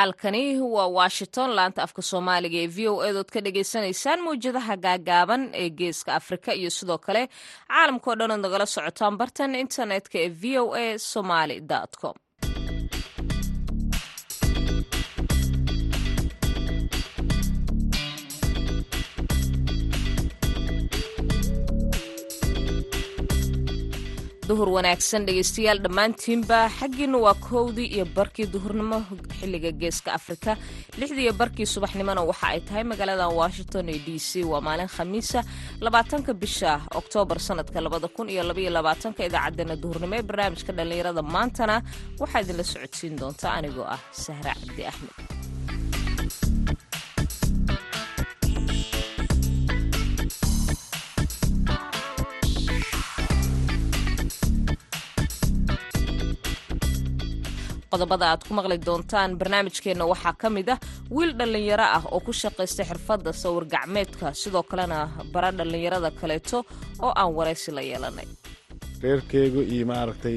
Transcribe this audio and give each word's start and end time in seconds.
halkani 0.00 0.60
waa 0.74 0.86
washington 0.98 1.50
laanta 1.58 1.82
afka 1.86 2.02
soomaaliga 2.10 2.58
ee 2.64 2.66
v 2.76 2.78
o 2.92 2.94
edood 3.08 3.28
ka 3.34 3.40
dhagaysanaysaan 3.46 4.20
mawjadaha 4.26 4.74
gaagaaban 4.86 5.42
ee 5.62 5.68
geeska 5.80 6.10
afrika 6.20 6.50
iyo 6.60 6.70
sidoo 6.78 6.98
kale 7.06 7.22
caalamkao 7.72 8.14
dhan 8.18 8.30
ood 8.34 8.42
nagala 8.44 8.66
socotaan 8.74 9.14
bartan 9.20 9.54
internetka 9.64 10.16
ee 10.24 10.30
v 10.40 10.58
o 10.62 10.64
a 10.82 10.98
somaly 11.12 11.56
com 12.02 12.16
duhur 24.50 24.68
wanaagsan 24.76 25.22
dhegeystayaal 25.28 25.78
dhammaantiinba 25.84 26.58
xaggiina 26.78 27.18
waa 27.24 27.34
kowdii 27.48 27.88
iyo 27.96 28.04
barkii 28.16 28.46
duhurnimo 28.54 28.98
xilliga 29.38 29.70
geeska 29.80 30.10
afrika. 30.18 30.50
Lixdii 31.00 31.24
iyo 31.26 31.32
barkii 31.40 31.66
subaxnimona 31.74 32.22
waxa 32.30 32.46
ay 32.54 32.60
tahay 32.66 32.84
magaalada 32.92 33.26
washington 33.40 33.88
ee 33.94 33.98
d 34.06 34.18
c. 34.28 34.30
Waa 34.52 34.60
maalin 34.66 34.90
khamiisa 34.96 35.40
labaatanka 35.84 36.32
bisha 36.42 36.70
oktoobar 37.00 37.38
sanadka 37.48 37.78
labada 37.86 38.08
kun 38.16 38.28
iyo 38.34 38.42
labaiyo 38.50 38.70
labaatanka 38.78 39.20
idaacadeena 39.28 39.76
duhurnimo 39.82 40.14
ee 40.18 40.26
barnaamijka 40.28 40.72
dhallinyarada 40.76 41.22
maantana. 41.34 41.76
Waxaa 42.20 42.42
idinla 42.44 42.64
socodsiin 42.72 43.14
doonta 43.20 43.46
anigoo 43.58 43.86
ah 43.94 44.00
sahra 44.24 44.52
cabdi 44.60 44.82
axmed 44.90 45.39
qodobada 57.92 58.24
aad 58.32 58.42
ku 58.48 58.52
maqli 58.58 58.76
doontaan 58.88 59.30
barnaamijkeenna 59.40 60.04
waxaa 60.12 60.34
ka 60.42 60.48
mid 60.56 60.68
ah 60.74 60.78
wiil 61.16 61.32
dhallinyaro 61.38 61.86
ah 61.98 62.02
oo 62.14 62.20
ku 62.26 62.32
shaqaysta 62.42 62.82
xirfadda 62.90 63.30
sawir 63.42 63.64
gacmeedka 63.74 64.26
sidoo 64.42 64.62
kalena 64.70 64.98
bara 65.34 65.50
dhallinyarada 65.58 66.10
kaleeto 66.20 66.58
oo 67.06 67.12
aan 67.20 67.30
waraysi 67.38 67.70
la 67.76 67.82
yeelanay 67.90 68.28
reerkeygu 69.02 69.60
iyo 69.74 69.84
maaragtay 69.90 70.36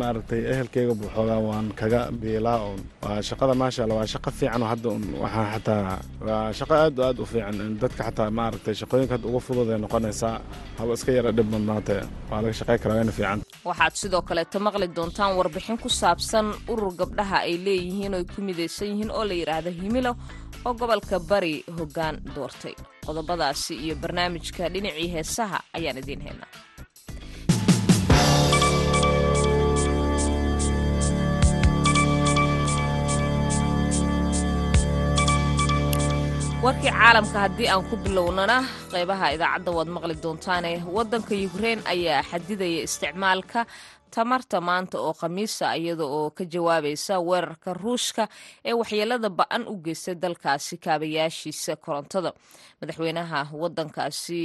maaragtay 0.00 0.40
ehelkeyga 0.52 0.94
buxoogaa 1.00 1.40
waan 1.48 1.66
kaga 1.80 2.00
biilaa 2.20 2.60
un 2.72 2.80
waa 3.04 3.20
shaqada 3.28 3.54
maasha 3.60 3.84
alla 3.84 3.94
waa 4.00 4.06
shaqo 4.12 4.30
fiican 4.38 4.62
oo 4.62 4.68
hadda 4.72 4.88
un 4.96 5.04
waxaa 5.22 5.46
xataa 5.54 5.98
waa 6.26 6.52
shaqo 6.58 6.74
aad 6.82 6.98
o 6.98 7.02
aad 7.08 7.18
u 7.20 7.26
fiican 7.32 7.56
dadka 7.82 8.02
xataa 8.08 8.30
maaragtay 8.38 8.74
shaqooyinka 8.80 9.12
hadda 9.16 9.28
uga 9.30 9.40
fudud 9.46 9.68
ay 9.74 9.78
noqonaysaa 9.84 10.34
haba 10.78 10.92
iska 10.96 11.12
yara 11.18 11.30
dhib 11.36 11.48
badnaate. 11.52 11.96
Waa 12.30 12.40
laga 12.42 12.54
shaqey 12.60 12.78
karaa 12.82 12.96
wayna 13.00 13.12
fiican. 13.18 13.38
Waxaad 13.68 13.94
sidoo 14.02 14.22
kaleeto 14.28 14.56
maqli 14.66 14.86
doontaan 14.96 15.32
warbixin 15.38 15.76
ku 15.82 15.88
saabsan 16.00 16.46
urur 16.72 16.92
gabdhaha 17.00 17.38
ay 17.48 17.54
leeyihiin 17.66 18.14
oo 18.14 18.20
ay 18.20 18.26
ku 18.32 18.40
midaysan 18.48 18.88
yihiin 18.92 19.10
oo 19.16 19.24
la 19.28 19.34
yidhaahdo 19.40 19.70
himilo 19.80 20.12
oo 20.66 20.72
gobolka 20.80 21.16
bari 21.30 21.54
hoggaan 21.78 22.14
doortay. 22.34 22.74
Qodobadaasi 23.06 23.74
iyo 23.84 23.94
barnaamijka 24.02 24.68
dhinacii 24.74 25.08
heesaha 25.14 25.58
ayaan 25.76 25.98
idiin 26.02 26.22
haynaa 26.26 26.50
warkii 36.62 36.90
caalamka 36.90 37.38
haddii 37.44 37.68
aan 37.72 37.84
ku 37.90 37.96
bilownana 38.04 38.56
qaybaha 38.92 39.26
idaacadda 39.36 39.70
waad 39.76 39.88
maqli 39.94 40.14
doontaane 40.24 40.72
waddanka 40.96 41.34
yukrein 41.44 41.80
ayaa 41.92 42.22
xadidaya 42.30 42.82
isticmaalka 42.86 43.60
tamarta 44.14 44.58
maanta 44.68 44.96
oo 45.06 45.12
khamiisa 45.20 45.66
iyada 45.78 46.04
oo 46.04 46.30
ka 46.36 46.44
jawaabaysa 46.52 47.14
weerarka 47.28 47.70
ruushka 47.82 48.24
ee 48.68 48.72
waxyeelada 48.80 49.28
ba'an 49.40 49.62
u 49.72 49.74
geystay 49.84 50.14
dalkaasi 50.22 50.74
kaabayaashiisa 50.84 51.76
korontada. 51.84 52.30
Madaxweynaha 52.80 53.40
waddankaasi 53.62 54.40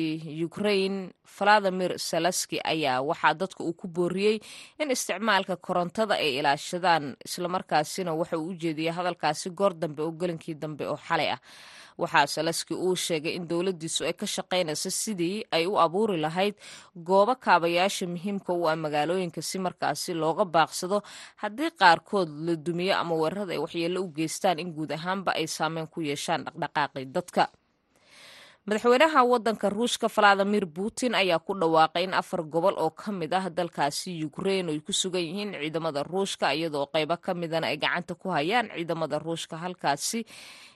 ukrain 0.48 0.96
valadimir 1.38 1.92
salaski 1.98 2.58
ayaa 2.74 3.02
waxaa 3.10 3.34
dadka 3.34 3.64
uu 3.64 3.74
ku 3.74 3.88
booriyey 3.88 4.38
in 4.82 4.92
isticmaalka 4.92 5.56
korontada 5.56 6.14
ay 6.16 6.38
ilaashadaan 6.40 7.16
islamarkaasina 7.26 8.12
waxa 8.20 8.38
uu 8.38 8.50
u 8.54 8.60
jeediyay 8.62 8.94
hadalkaasi 8.98 9.50
goor 9.50 9.74
dambe 9.74 10.02
oo 10.04 10.12
gelinkii 10.12 10.54
dambe 10.62 10.86
oo 10.88 10.98
xalay 11.08 11.30
ah 11.36 11.40
waxaa 12.02 12.28
salaski 12.36 12.74
uu 12.86 12.96
sheegay 13.06 13.34
in 13.38 13.48
dowladdiisu 13.52 14.02
ay 14.10 14.14
ka 14.14 14.26
shaqaynayso 14.36 14.90
sidii 15.02 15.38
ay 15.52 15.66
u 15.66 15.76
abuuri 15.86 16.18
lahayd 16.26 16.56
goobo 16.96 17.36
kaabayaasha 17.46 18.06
muhiimka 18.14 18.52
u 18.54 18.68
ah 18.72 18.76
magaalooyinka 18.76 19.42
si 19.42 19.58
markaasi 19.66 20.14
looga 20.14 20.46
baaqsado. 20.56 20.98
Haddii 21.42 21.72
qaarkood 21.82 22.30
la 22.46 22.56
dumiyo 22.66 22.94
ama 23.02 23.16
weerarada 23.22 23.54
ay 23.54 23.62
waxyeello 23.66 24.00
u 24.06 24.08
geystaan 24.18 24.60
in 24.60 24.74
guud 24.76 24.92
ahaanba 24.98 25.32
ay 25.40 25.48
saameyn 25.48 25.88
ku 25.94 26.00
yeeshaan 26.02 26.42
dhaqdhaqaaqii 26.46 27.06
dadka 27.16 27.44
madaxweynaha 28.68 29.22
waddanka 29.28 29.68
ruushka 29.70 30.08
valadimir 30.08 30.64
putin 30.76 31.16
ayaa 31.20 31.40
ku 31.44 31.52
dhawaaqay 31.54 32.04
in 32.08 32.14
afar 32.16 32.44
gobol 32.48 32.72
oo 32.80 32.96
ka 32.96 33.12
mid 33.12 33.34
ah 33.36 33.50
dalkaasi 33.52 34.24
ukrein 34.24 34.72
ay 34.72 34.80
ku 34.80 34.96
sugan 34.96 35.20
yihiin 35.20 35.52
ciidamada 35.60 36.00
ruushka 36.04 36.56
iyadoo 36.56 36.88
qaybo 36.88 37.20
ka 37.20 37.34
midana 37.36 37.68
ay 37.68 37.78
gacanta 37.78 38.16
ku 38.16 38.32
hayaan 38.32 38.72
ciidamada 38.72 39.20
ruushka 39.20 39.60
halkaasi 39.60 40.24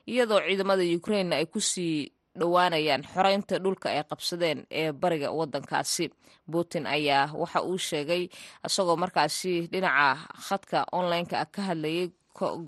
iyadoo 0.03 0.43
ciidamada 0.43 0.83
ukrainna 0.83 1.39
ay 1.39 1.47
ku 1.47 1.63
sii 1.63 2.11
dhowaanayaan 2.35 3.07
xoreynta 3.07 3.55
dhulka 3.63 3.87
ay 3.95 4.03
qabsadeen 4.03 4.67
ee 4.69 4.91
bariga 4.91 5.31
waddankaasi. 5.31 6.11
Putin 6.51 6.85
ayaa 6.87 7.31
waxa 7.33 7.63
uu 7.63 7.79
sheegay 7.79 8.27
isagoo 8.67 8.95
markaasi 8.99 9.67
dhinaca 9.71 10.27
khadka 10.47 10.85
onlineka 10.91 11.39
ka 11.55 11.61
hadlayay 11.71 12.11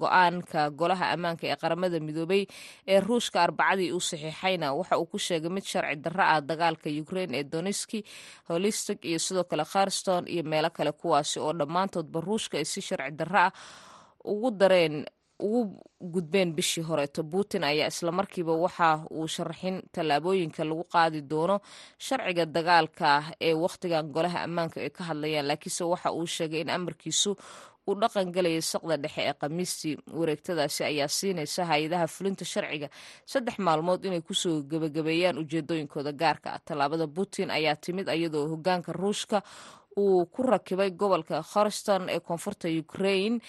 go'aanka 0.02 0.62
golaha 0.80 1.06
ammaanka 1.16 1.44
ee 1.52 1.56
qaramada 1.62 1.98
midoobay 2.08 2.44
ee 2.88 3.00
ruushka 3.08 3.38
arbacadii 3.46 3.92
u 3.92 4.00
saxiixayna. 4.10 4.68
Waxa 4.80 4.98
uu 5.02 5.06
ku 5.12 5.18
sheegay 5.28 5.50
mid 5.56 5.64
sharci 5.72 5.96
darro 6.04 6.24
ah 6.34 6.42
dagaalka 6.50 6.90
ukrain 7.04 7.34
ee 7.40 7.44
doniski 7.54 8.00
holistic 8.50 9.00
iyo 9.10 9.20
sidoo 9.26 9.44
kale 9.44 9.64
kharston 9.74 10.24
iyo 10.34 10.44
meelo 10.52 10.70
kale 10.78 10.92
kuwaasi 10.92 11.40
oo 11.40 11.54
dhammaantoodba 11.60 12.20
ruushka 12.28 12.58
ay 12.58 12.66
si 12.66 12.82
sharci 12.82 13.12
darro 13.20 13.40
ah 13.48 13.52
ugu 14.32 14.52
dareen 14.52 15.06
ugu 15.40 15.80
gudbeen 16.14 16.50
bishii 16.56 16.84
horeeto 16.84 17.24
putin 17.24 17.64
ayaa 17.64 17.88
islamarkiiba 17.94 18.52
waxa 18.64 18.88
uu 19.20 19.28
sharaxin 19.36 19.78
tallaabooyinka 19.96 20.64
lagu 20.70 20.84
qaadi 20.94 21.22
doono 21.32 21.56
sharciga 22.06 22.46
dagaalka 22.56 23.10
ee 23.48 23.54
wakhtigan 23.64 24.06
golaha 24.16 24.40
ammaanka 24.48 24.78
ay 24.84 24.90
ka 24.98 25.04
hadlayaan. 25.10 25.48
Laakiinse 25.50 25.84
waxa 25.92 26.10
uu 26.12 26.28
sheegay 26.36 26.62
in 26.62 26.70
amarkiisu 26.70 27.32
uu 27.90 27.96
dhaqan 28.02 28.32
galaya 28.36 28.62
saqda 28.62 28.96
dhexe 29.04 29.22
ee 29.30 29.34
khamiistii 29.42 29.96
wareegtadaasi 30.20 30.82
ayaa 30.92 31.08
siinaysa 31.18 31.66
hay'adaha 31.72 32.08
fulinta 32.16 32.46
sharciga. 32.46 32.88
Saddex 33.26 33.58
maalmood 33.68 34.06
inay 34.06 34.22
ku 34.22 34.34
soo 34.34 34.62
gebagabeeyaan 34.72 35.38
ujeedooyinkooda 35.44 36.12
gaarka 36.22 36.50
ah. 36.56 36.60
Tallaabada 36.68 37.08
putin 37.08 37.50
ayaa 37.58 37.76
timid 37.76 38.08
iyadoo 38.08 38.46
hogaanka 38.54 38.94
ruushka 38.94 39.42
uu 39.98 40.26
ku 40.34 40.44
rakibay 40.44 40.92
gobolka 40.92 41.42
khorston 41.52 42.10
ee 42.14 42.20
koonfurta 42.20 42.68
ukrain 42.84 43.42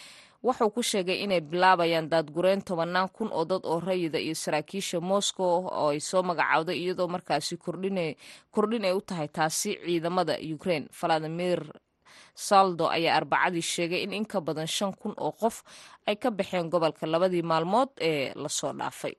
wuxuu 0.43 0.71
ku 0.75 0.83
sheegay 0.83 1.19
inay 1.25 1.41
bilaabayaan 1.51 2.09
daadgureen 2.13 2.63
tobanaan 2.65 3.09
kun 3.17 3.29
oo 3.33 3.45
dad 3.45 3.61
oo 3.69 3.77
rayida 3.81 4.19
iyo 4.19 4.35
saraakiisha 4.35 5.01
moscow 5.01 5.69
oo 5.69 5.89
ay 5.93 6.01
soo 6.01 6.23
magacowday 6.23 6.79
iyadoo 6.81 7.09
markaasi 7.15 7.57
kordhin 8.55 8.85
ay 8.89 8.95
u 8.97 9.01
tahay 9.09 9.29
taasi 9.29 9.77
ciidamada 9.85 10.35
ukrain 10.55 10.89
valadimir 11.01 11.61
saldo 12.35 12.85
ayaa 12.97 13.17
arbacadii 13.21 13.63
sheegay 13.73 14.01
in 14.05 14.13
in 14.19 14.25
ka 14.33 14.39
badan 14.47 14.67
shan 14.77 14.93
kun 15.01 15.15
oo 15.27 15.33
qof 15.41 15.57
ay 16.09 16.17
ka 16.23 16.31
baxeen 16.39 16.67
gobolka 16.73 17.07
labadii 17.07 17.43
maalmood 17.53 17.91
ee 18.09 18.33
la 18.43 18.49
soo 18.59 18.73
dhaafay 18.81 19.15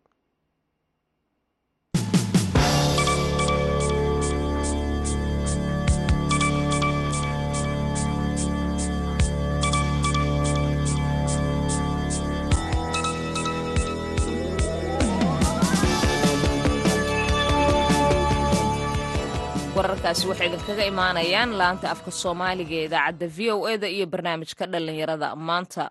wararkaasi 19.82 20.26
waxay 20.30 20.48
idinkaga 20.50 20.84
imaanayaan 20.92 21.52
laanta 21.60 21.88
afka 21.94 22.12
soomaaliga 22.22 22.78
idaacadda 22.88 23.28
v 23.38 23.40
o 23.56 23.68
eda 23.74 23.88
iyo 23.96 24.06
barnaamijka 24.14 24.66
dhallinyarada. 24.72 25.28
Maanta 25.48 25.84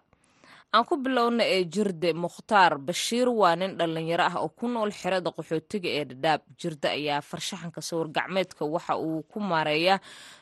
aan 0.75 0.85
ku 0.89 0.95
bilowna 1.05 1.43
ee 1.55 1.65
jirde 1.75 2.11
mukhtaar 2.25 2.79
bashiir 2.79 3.29
waa 3.41 3.57
nin 3.57 3.75
dhallinyaro 3.79 4.25
ah 4.31 4.37
oo 4.45 4.49
ku 4.59 4.69
nool 4.69 4.91
xerada 5.01 5.31
qaxootiga 5.37 5.89
ee 5.99 6.05
dhadhaab 6.11 6.41
jirde 6.61 6.87
ayaa 6.99 7.21
farshaxanka 7.31 7.81
sawir 7.89 8.09
gacmeedka 8.17 8.63
waxa 8.75 8.95
uu 8.97 9.23
ku 9.33 9.39
maareeyaa 9.41 9.99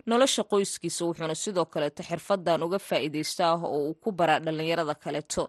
nolosha 0.07 0.43
qoyskiisa 0.53 1.03
wuxuuna 1.09 1.35
sidoo 1.45 1.65
kaleeto 1.73 2.03
xirfadan 2.09 2.63
uga 2.67 2.79
faa'iidaystaa 2.79 3.55
oo 3.65 3.81
uu 3.89 3.95
ku 4.03 4.13
baraa 4.13 4.41
dhallinyarada 4.45 4.95
kaleeto. 5.05 5.49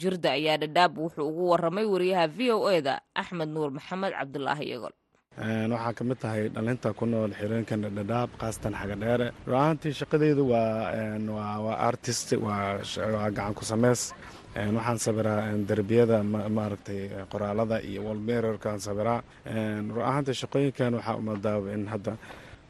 Jirde 0.00 0.26
ayaa 0.38 0.56
dhadhaab 0.62 0.92
wuxuu 0.98 1.28
ugu 1.30 1.44
waramay 1.52 1.84
wariyaha 1.86 2.26
v 2.36 2.38
o 2.50 2.66
eda 2.78 2.94
axmed 3.14 3.48
nuur 3.54 3.70
maxamed 3.70 4.12
cabdulaahi 4.18 4.64
iyagol 4.70 4.94
waxaa 5.38 5.92
ka 5.98 6.02
mid 6.04 6.18
tahay 6.22 6.48
dhalinta 6.54 6.92
ku 6.98 7.04
nool 7.06 7.30
xirooyinkan 7.40 7.80
dhadhaab 7.96 8.30
khaasatan 8.40 8.74
xagadheere 8.80 9.26
ruahaantii 9.46 9.92
shaqadeydu 10.00 10.42
waa 10.50 11.76
artist 11.88 12.32
waa 12.46 13.30
gacan 13.36 13.54
ku 13.54 13.64
sameys. 13.64 14.12
Waxaan 14.76 14.98
sabiraa 14.98 15.54
derbiyada 15.68 16.22
maaragtay 16.58 17.00
qoraalada 17.32 17.76
iyo 17.88 18.00
walmerarkaan 18.08 18.80
sabiraa. 18.86 19.20
Ru 19.94 20.00
ahaanta 20.02 20.32
shaqooyinkan 20.40 20.92
waxaa 20.98 21.16
umadaaba 21.20 21.68
in 21.76 21.86
hadda 21.92 22.12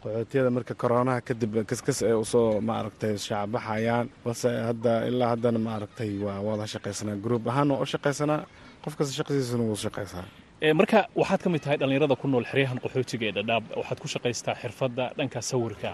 qaxootiyada 0.02 0.50
marka 0.56 0.74
koronaha 0.82 1.20
kadib 1.28 1.52
kaskas 1.70 1.98
ay 2.08 2.12
u 2.12 2.24
soo 2.32 2.60
maaragtay 2.60 3.14
shacbaxayaan 3.26 4.06
balse 4.24 4.48
hadda 4.68 4.92
ilaa 5.10 5.28
haddana 5.32 5.58
maaragtay 5.68 6.10
waa 6.26 6.40
wada 6.48 6.66
shaqaysanaa 6.74 7.16
gruub 7.24 7.44
ahaan 7.50 7.68
waa 7.72 7.80
u 7.82 7.86
shaqaysanaa 7.94 8.40
qof 8.84 8.92
kasta 8.98 9.12
shaqadiisuna 9.18 9.64
wuu 9.68 9.76
shaqaysaa 9.86 10.24
marka 10.62 11.06
waxaad 11.14 11.40
ka 11.42 11.48
mid 11.50 11.62
tahay 11.62 11.76
dhallinyarada 11.78 12.16
ku 12.18 12.26
nool 12.28 12.44
xeryahan 12.44 12.78
qaxootiga 12.82 13.26
ee 13.30 13.32
dhadhaab 13.38 13.64
waxaad 13.78 13.98
ku 14.02 14.08
shaqaystaa 14.14 14.54
xirfadda 14.62 15.04
dhanka 15.18 15.40
sawirka. 15.40 15.92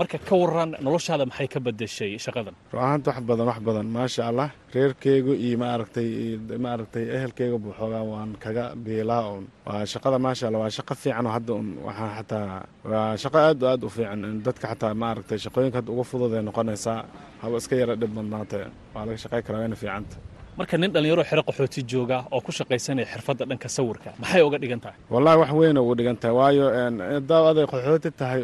Marka 0.00 0.18
ka 0.18 0.34
waran 0.34 0.70
noloshaada 0.80 1.24
maxay 1.30 1.46
ka 1.48 1.60
bedeshay 1.60 2.18
shaqadan? 2.18 2.54
Ru 2.72 2.78
ahaanta 2.78 3.10
wax 3.12 3.20
badan 3.28 3.46
wax 3.50 3.58
badan. 3.68 3.86
Maasha 3.96 4.22
allah 4.30 4.48
reerkeygu 4.74 5.32
iyo 5.46 5.58
maaragtay 5.62 6.08
maaragtay 6.64 7.04
ehelkeyga 7.16 7.58
buxoogaa 7.64 8.02
waan 8.12 8.30
kaga 8.44 8.64
biilaa 8.84 9.24
un 9.36 9.44
waa 9.66 9.84
shaqada 9.92 10.18
maasha 10.18 10.44
allah 10.48 10.60
waa 10.64 10.72
shaqo 10.78 10.94
fiican 11.02 11.26
hadda 11.36 11.52
un 11.60 11.66
waxaa 11.86 12.10
xataa 12.18 12.48
waa 12.90 13.16
shaqo 13.22 13.38
aad 13.46 13.62
aad 13.70 13.82
u 13.84 13.88
fiican. 13.96 14.20
Dadka 14.46 14.66
xataa 14.72 14.94
maaragtay 15.02 15.38
shaqooyinka 15.44 15.76
hadda 15.80 15.90
uga 15.94 16.04
fudud 16.10 16.32
ay 16.34 16.42
noqonaysaa 16.48 16.98
haba 17.42 17.56
iska 17.62 17.74
yara 17.80 17.94
dhib 18.00 18.10
badnaata 18.18 18.58
waa 18.94 19.04
laga 19.06 19.18
shaqay 19.24 19.40
karaa 19.46 19.60
wayna 19.62 19.76
fiicanta 19.82 20.16
marka 20.58 20.76
nin 20.80 20.90
dhallinyaro 20.94 21.24
xero 21.30 21.42
qaxooti 21.48 21.80
jooga 21.92 22.18
oo 22.34 22.40
ku 22.46 22.52
shaqaysanaya 22.58 23.06
xirfadda 23.12 23.44
dhanka 23.50 23.68
sawirka 23.76 24.10
maxay 24.22 24.42
uga 24.48 24.58
dhigan 24.62 24.80
tahay? 24.84 24.96
Wallahi 25.14 25.36
wax 25.42 25.50
weyna 25.60 25.80
uga 25.84 25.94
dhigan 25.98 26.16
tahay. 26.22 26.34
Waayo 26.40 26.64
aday 27.50 27.66
qaxooti 27.72 28.10
tahay 28.20 28.40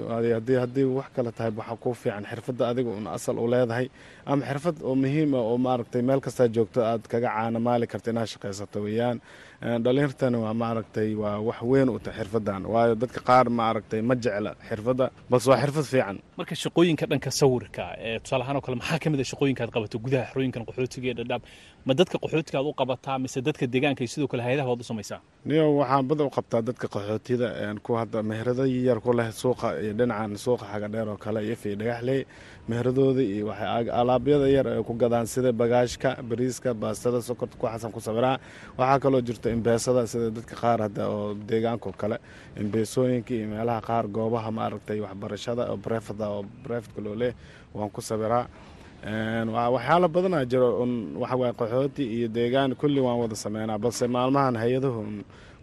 haddii 0.63 0.87
wax 0.99 1.09
kale 1.17 1.31
tahay 1.39 1.53
waxaa 1.61 1.77
kuu 1.83 1.95
fiican 2.03 2.25
xirfadda 2.31 2.63
adiga 2.71 2.91
un 2.99 3.07
asal 3.17 3.37
u 3.39 3.47
leedahay. 3.53 3.87
Ama 4.27 4.43
xirfad 4.49 4.77
oo 4.89 4.95
muhiima 5.03 5.39
oo 5.51 5.57
maaragtay 5.67 6.03
meel 6.09 6.21
kastaa 6.27 6.49
joogto 6.55 6.81
aad 6.91 7.03
kaga 7.13 7.29
caana 7.37 7.59
maali 7.67 7.87
karta 7.93 8.11
inaad 8.13 8.29
shaqaysato 8.35 8.79
weeyaan. 8.87 9.19
Dhalinyartana 9.85 10.39
waa 10.45 10.55
maaragtay 10.63 11.15
waa 11.23 11.39
wax 11.49 11.59
weyn 11.71 11.89
u 11.95 11.99
tahay 12.05 12.19
xirfaddan. 12.25 12.63
Waayo 12.73 12.95
dadka 13.03 13.21
qaar 13.29 13.47
maaragtay 13.61 14.01
ma 14.09 14.15
jecla 14.25 14.51
xirfadda 14.69 15.07
balse 15.31 15.47
waa 15.51 15.59
xirfad 15.63 15.85
fiican. 15.93 16.17
Marka 16.39 16.55
shaqooyinka 16.65 17.05
dhanka 17.11 17.31
sawirka 17.41 17.85
ee 18.09 18.19
tusaale 18.23 18.43
ahaan 18.45 18.57
oo 18.59 18.61
kale 18.67 18.77
maxaa 18.81 18.99
ka 19.03 19.07
mid 19.13 19.21
a 19.21 19.25
shaqooyinka 19.31 19.61
aad 19.65 19.71
qabato 19.77 19.97
gudaha 20.05 20.25
xerooyinkan 20.33 20.63
qaxootiga 20.69 21.09
ee 21.13 21.17
dhadhaab 21.21 21.43
ma 21.87 21.93
dadka 21.99 22.17
qaxootiga 22.23 22.59
aad 22.61 22.67
u 22.67 22.75
qabataa 22.81 23.19
mise 23.25 23.39
dadka 23.47 23.65
deegaanka 23.67 24.07
sidoo 24.13 24.29
kale 24.29 24.43
hay'adaha 24.47 24.73
u 24.73 24.85
samaysaa? 24.91 25.21
Niyo 25.49 25.65
waxaan 25.81 26.05
bada 26.09 26.25
u 26.25 26.31
qabtaa 26.37 26.63
dadka 26.69 26.87
qaxootida 26.95 27.49
kuwa 27.85 27.99
hadda 28.03 28.23
meherado 28.23 28.65
yar 28.67 29.01
ku 29.01 29.13
leh 29.13 29.29
suuqa 29.33 29.69
iyo 29.83 29.93
dhinacan 29.99 30.37
suuqa 30.45 30.65
xaga 30.73 30.89
dheer 30.93 31.09
oo 31.09 31.17
kale 31.17 31.41
iyo 31.47 31.57
fii 31.57 31.75
dhagaxley 31.81 32.21
meheradooda 32.69 33.23
iyo 33.23 33.47
waxay 33.51 33.89
alaabyada 34.01 34.47
yar 34.57 34.67
ay 34.69 34.83
ku 34.89 34.93
gadaan 34.95 35.27
sida 35.27 35.53
bagaashka 35.53 36.11
bariiska 36.29 36.75
baastada 36.75 37.23
sokorta 37.23 37.57
ku 37.57 37.67
xasan 37.67 37.91
ku 37.93 38.01
sawiraa 38.01 38.37
waxaa 38.79 38.99
kaloo 39.03 39.21
jirta 39.29 39.49
imbeesada 39.51 40.07
sida 40.07 40.29
dadka 40.37 40.55
qaar 40.63 40.79
hadda 40.87 41.09
oo 41.09 41.35
deegaankaoo 41.49 41.97
kale 41.97 42.17
imbeesooyinka 42.61 43.33
iyo 43.35 43.47
meelaha 43.49 43.81
qaar 43.89 44.05
goobaha 44.17 44.51
maaragtay 44.59 45.01
waxbarashada 45.01 45.63
oo 45.73 45.77
brefada 45.77 46.29
oo 46.35 46.43
brefetka 46.65 47.01
loo 47.01 47.15
leh 47.23 47.33
waan 47.75 47.91
ku 47.91 48.01
sawiraa 48.03 48.45
waxyaala 49.05 50.09
badanaa 50.15 50.45
jiro 50.51 50.69
un 50.83 50.93
waxawaaye 51.23 51.53
qaxooti 51.61 52.03
iyo 52.17 52.29
deegaan 52.29 52.75
kulli 52.81 53.01
waan 53.01 53.19
wada 53.23 53.37
sameynaa 53.45 53.79
balse 53.79 54.05
maalmahan 54.09 54.57
hay'adahu 54.57 55.01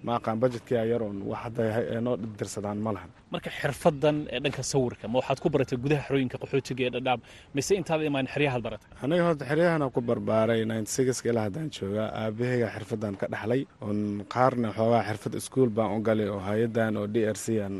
ma 0.06 0.16
aqaan 0.18 0.38
bajetkia 0.42 0.86
yar 0.92 1.02
un 1.04 1.22
wax 1.30 1.40
hadda 1.44 2.02
noo 2.06 2.16
dirsadaan 2.40 2.78
ma 2.86 2.92
lahan 2.96 3.10
marka 3.34 3.50
xirfadan 3.60 4.18
ee 4.36 4.40
dhanka 4.44 4.64
sawirka 4.72 5.06
ma 5.12 5.16
waxaad 5.20 5.40
ku 5.44 5.48
baratay 5.54 5.78
gudaha 5.84 6.02
xerooyinka 6.08 6.38
qaxootiga 6.44 6.84
ee 6.88 6.92
dhadhaab 6.96 7.20
mise 7.58 7.72
intaada 7.80 8.04
imaan 8.10 8.28
xeryahaad 8.34 8.62
baratay? 8.68 8.88
Aniga 9.04 9.24
horta 9.28 9.44
xeryahana 9.52 9.86
ku 9.96 10.00
barbaaray 10.10 10.60
ilaa 10.64 11.44
haddaan 11.48 11.68
joogaa 11.78 12.08
aabahayga 12.24 12.68
xirfadan 12.76 13.14
ka 13.22 13.26
dhaxlay 13.34 13.62
un 13.90 14.00
qaarna 14.36 14.70
xoogaa 14.78 15.04
xirfad 15.10 15.34
iskuol 15.40 15.70
baan 15.78 15.92
u 15.98 16.00
galay 16.08 16.28
oo 16.36 16.40
hay'adan 16.50 16.94
oo 17.02 17.08
d 17.16 17.18
r 17.36 17.38
c 17.44 17.46
an 17.68 17.74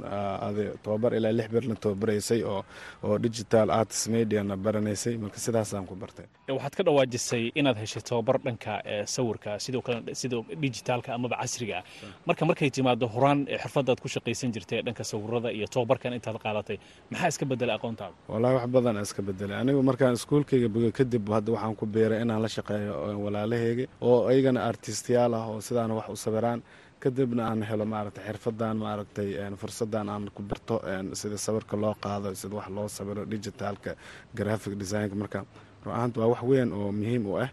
adi 0.48 0.66
tobabar 0.84 1.12
ilaa 1.20 1.34
lix 1.40 1.48
birna 1.56 1.76
tobabaraysay 1.84 2.42
oo 2.52 3.16
digital 3.26 3.68
artist 3.80 4.04
mediana 4.16 4.56
baranaysay 4.66 5.16
marka 5.24 5.40
sidaasaan 5.46 5.86
ku 5.90 5.96
bartay. 6.04 6.26
Waxaad 6.58 6.74
ka 6.80 6.84
dhawaajisay 6.88 7.44
inaad 7.60 7.78
heshay 7.84 8.04
tobabar 8.10 8.38
dhanka 8.48 8.74
sawirka 9.16 9.52
sidoo 9.66 9.82
kale 9.88 10.00
sida 10.22 10.38
digitaalka 10.64 11.10
amaba 11.18 11.36
casriga 11.42 11.80
marka 12.28 12.44
markay 12.50 12.70
timaado 12.78 13.06
horaan 13.16 13.40
xirfadaad 13.64 14.00
ku 14.04 14.08
shaqaysan 14.16 14.50
jirtay 14.56 14.80
dhanka 14.88 15.04
sawirada 15.38 15.52
iyo 15.58 15.68
tobabarkan 15.68 16.14
intaad 16.18 16.38
qaadatay. 16.44 16.78
Maxaa 17.12 17.28
iska 17.32 17.46
bedelay 17.46 17.76
aqoontaada? 17.78 18.14
Wallahi 18.32 18.54
wax 18.58 18.68
badan 18.76 18.98
iska 19.02 19.22
bedelay 19.22 19.58
anigu 19.62 19.82
markaan 19.90 20.14
iskuolkayga 20.18 20.70
boga 20.76 20.92
kadib 20.98 21.30
hadda 21.36 21.52
waxaan 21.56 21.76
ku 21.80 21.86
beeray 21.86 22.22
inaan 22.24 22.42
la 22.42 22.48
shaqeeyo 22.48 22.94
walaalahayga 23.26 23.86
oo 24.02 24.28
ayagana 24.32 24.60
artistiyaal 24.72 25.34
ah 25.34 25.46
oo 25.52 25.62
sidaana 25.62 25.94
wax 26.00 26.08
u 26.10 26.16
sawiraan. 26.16 26.62
Kadibna 27.00 27.44
aan 27.52 27.62
helo 27.70 27.86
maaragtay 27.86 28.24
xirfadan 28.28 28.76
maaragtay 28.84 29.30
fursadan 29.62 30.10
aan 30.10 30.30
ku 30.36 30.42
barto 30.42 30.76
sida 31.14 31.38
sawirka 31.38 31.76
loo 31.78 31.94
qaado 32.04 32.34
sida 32.42 32.56
wax 32.60 32.68
loo 32.76 32.88
sawiro 32.98 33.22
digitaalka 33.26 33.92
graphic 34.40 34.74
designka 34.82 35.16
marka 35.22 35.40
ruahaanta 35.88 36.18
waa 36.22 36.30
wax 36.34 36.42
weyn 36.52 36.70
oo 36.80 36.90
muhiim 37.00 37.24
u 37.32 37.34
ah 37.44 37.50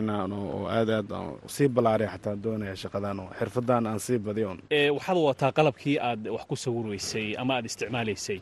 inaan 0.00 0.32
oo 0.32 0.66
aad 0.76 0.90
aad 0.98 1.10
sii 1.54 1.68
balaariya 1.76 2.10
xataa 2.14 2.36
doonaya 2.44 2.76
shaqadan 2.82 3.16
oo 3.22 3.28
xirfadan 3.38 3.82
aan 3.90 4.00
sii 4.06 4.18
badiyo 4.26 4.50
waxaad 4.96 5.18
wataa 5.28 5.52
qalabkii 5.58 5.96
aad 6.08 6.22
wax 6.34 6.44
ku 6.50 6.56
sawirweysay 6.64 7.26
ama 7.42 7.52
aad 7.58 7.64
isticmaalaysay 7.70 8.38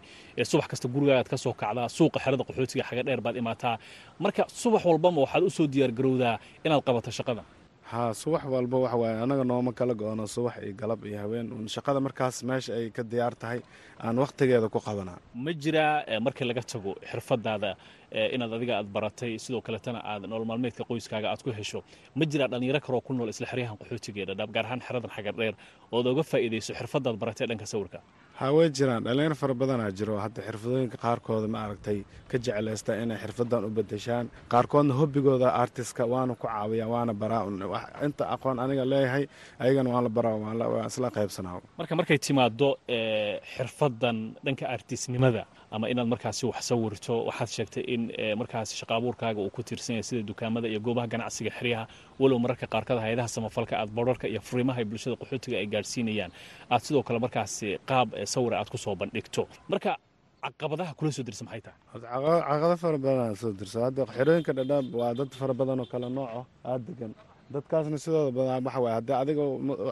subax 0.50 0.66
kasta 0.72 0.86
gurigaaad 0.94 1.28
ka 1.32 1.36
soo 1.44 1.52
kacdaa 1.62 1.88
suuqa 1.96 2.18
xerada 2.24 2.42
qaxootiga 2.48 2.84
xaga 2.88 3.02
dheer 3.06 3.20
baad 3.24 3.36
imaataa. 3.42 3.74
Marka 4.22 4.42
subax 4.62 4.82
walbama 4.88 5.18
waxaad 5.24 5.42
u 5.62 5.66
diyaargarowdaa 5.74 6.34
inaad 6.66 6.82
qabato 6.88 7.10
shaqadan 7.18 7.44
ha 7.92 8.02
subax 8.22 8.44
walba 8.54 8.76
waxa 8.84 8.96
waaye 9.02 9.16
anaga 9.24 9.44
nooma 9.50 9.72
kala 9.78 9.94
go-ono 10.00 10.26
subax 10.34 10.54
iyo 10.64 10.74
galab 10.80 11.00
iyo 11.08 11.18
haween 11.22 11.46
un 11.56 11.66
shaqada 11.74 12.00
markaas 12.06 12.36
meesha 12.48 12.72
ay 12.78 12.86
ka 12.96 13.02
diyaar 13.12 13.34
tahay 13.42 13.60
aan 14.04 14.16
wakhtigeeda 14.22 14.68
ku 14.74 14.78
qabanaa. 14.86 15.18
Ma 15.44 15.50
jiraa 15.62 16.20
markii 16.26 16.44
laga 16.50 16.62
tago 16.72 16.92
xirfadaada 17.10 17.70
inaad 18.34 18.52
adiga 18.56 18.74
aad 18.80 18.88
baratay 18.96 19.32
sidoo 19.44 19.60
kaletana 19.66 20.00
aad 20.12 20.22
nolol 20.30 20.46
maalmeedka 20.50 20.82
qoyskaaga 20.90 21.28
aad 21.32 21.42
ku 21.46 21.50
hesho. 21.58 21.80
Ma 22.18 22.24
jiraa 22.32 22.48
dhallinyaro 22.52 22.80
kaloo 22.86 23.00
ku 23.06 23.12
nool 23.18 23.28
isla 23.34 23.46
xeryahan 23.52 23.76
qaxootiga 23.80 24.18
ee 24.22 24.26
dhadhaab 24.30 24.50
gaar 24.56 24.64
ahaan 24.68 24.80
xeradan 24.86 25.10
xagar 25.16 25.34
dheer 25.40 25.54
ood 25.96 26.06
oga 26.12 26.22
faa'iidayso 26.32 26.72
xirfadaad 26.80 27.16
baratay 27.22 27.46
dhanka 27.50 27.66
sawirka 27.72 27.98
ha 28.38 28.46
way 28.56 28.68
jiraan? 28.76 29.02
Dhalinyaro 29.06 29.34
fara 29.42 29.54
badanaa 29.60 29.90
jiro. 29.98 30.14
Hadda 30.24 30.40
xirfadooyinka 30.46 30.96
qaarkooda 31.04 31.48
ma 31.54 31.58
aragtay 31.64 31.98
ka 32.30 32.36
jeclaysta 32.44 32.92
inay 33.02 33.18
xirfadan 33.22 33.64
u 33.64 33.70
bedeshaan 33.78 34.26
qaarkoodna 34.52 34.94
hobbigooda 35.00 35.48
artistka 35.62 36.02
waana 36.12 36.34
ku 36.40 36.46
caawiya 36.46 36.86
waana 36.92 37.12
baraa 37.22 37.42
inta 38.06 38.24
aqoon 38.34 38.58
aniga 38.64 38.84
leeyahay 38.92 39.24
ayagana 39.62 39.88
waan 39.94 40.04
la 40.04 40.10
baraa 40.16 40.36
waan 40.74 40.86
isla 40.90 41.08
qaybsanaa. 41.16 41.60
Marka 41.78 41.94
markay 42.00 42.18
timaado 42.26 42.68
xirfadan 43.54 44.16
dhanka 44.44 44.64
artistnimada 44.76 45.42
ama 45.74 45.86
inaad 45.92 46.08
markaasi 46.12 46.42
wax 46.50 46.60
sawirto 46.70 47.14
waxaad 47.28 47.48
sheegtay 47.56 47.82
in 47.94 48.02
markaasi 48.40 48.72
shaqaabuurkaaga 48.80 49.40
uu 49.44 49.50
ku 49.56 49.62
tiirsan 49.68 50.02
sida 50.08 50.22
dukaamada 50.30 50.66
iyo 50.72 50.80
goobaha 50.86 51.06
ganacsiga 51.14 51.50
xeryaha 51.58 51.84
walow 52.20 52.38
mararka 52.44 52.66
qaarkada 52.74 53.00
hay'adaha 53.04 53.28
samafalka 53.36 53.74
aad 53.80 53.90
borarka 53.98 54.26
iyo 54.32 54.40
furimaha 54.48 54.78
ay 54.82 54.84
bulshada 54.90 55.16
qaxootiga 55.22 55.56
ay 55.62 55.66
gaadhsiinayaan. 55.74 56.30
Aad 56.72 56.82
sidoo 56.86 57.02
kale 57.08 57.18
markaasi 57.24 57.68
qaab 57.90 58.08
sawira 58.34 58.56
aad 58.60 58.68
ku 58.72 58.78
soo 58.84 58.94
bandhigto. 59.02 59.42
Marka 59.72 59.92
caqabadaha 60.44 60.92
kula 60.98 61.10
soo 61.16 61.22
dirsa 61.28 61.42
maxay 61.46 61.60
tahay? 61.66 61.78
Caqabado 62.02 62.76
fara 62.82 62.98
badan 63.04 63.34
soo 63.42 63.52
dirsa 63.60 63.78
hadda 63.86 64.02
xerooyinka 64.16 64.52
dhadhaab 64.58 64.86
waa 65.00 65.12
dad 65.18 65.30
fara 65.40 65.54
badan 65.60 65.80
oo 65.82 65.86
kale 65.92 66.08
nooco 66.18 66.40
aada 66.70 66.84
degan 66.88 67.12
dadkaasna 67.50 67.98
sidooda 67.98 68.30
badan 68.32 68.64
waxa 68.64 68.80
waye 68.80 68.94
haddii 68.94 69.12
adiga 69.22 69.42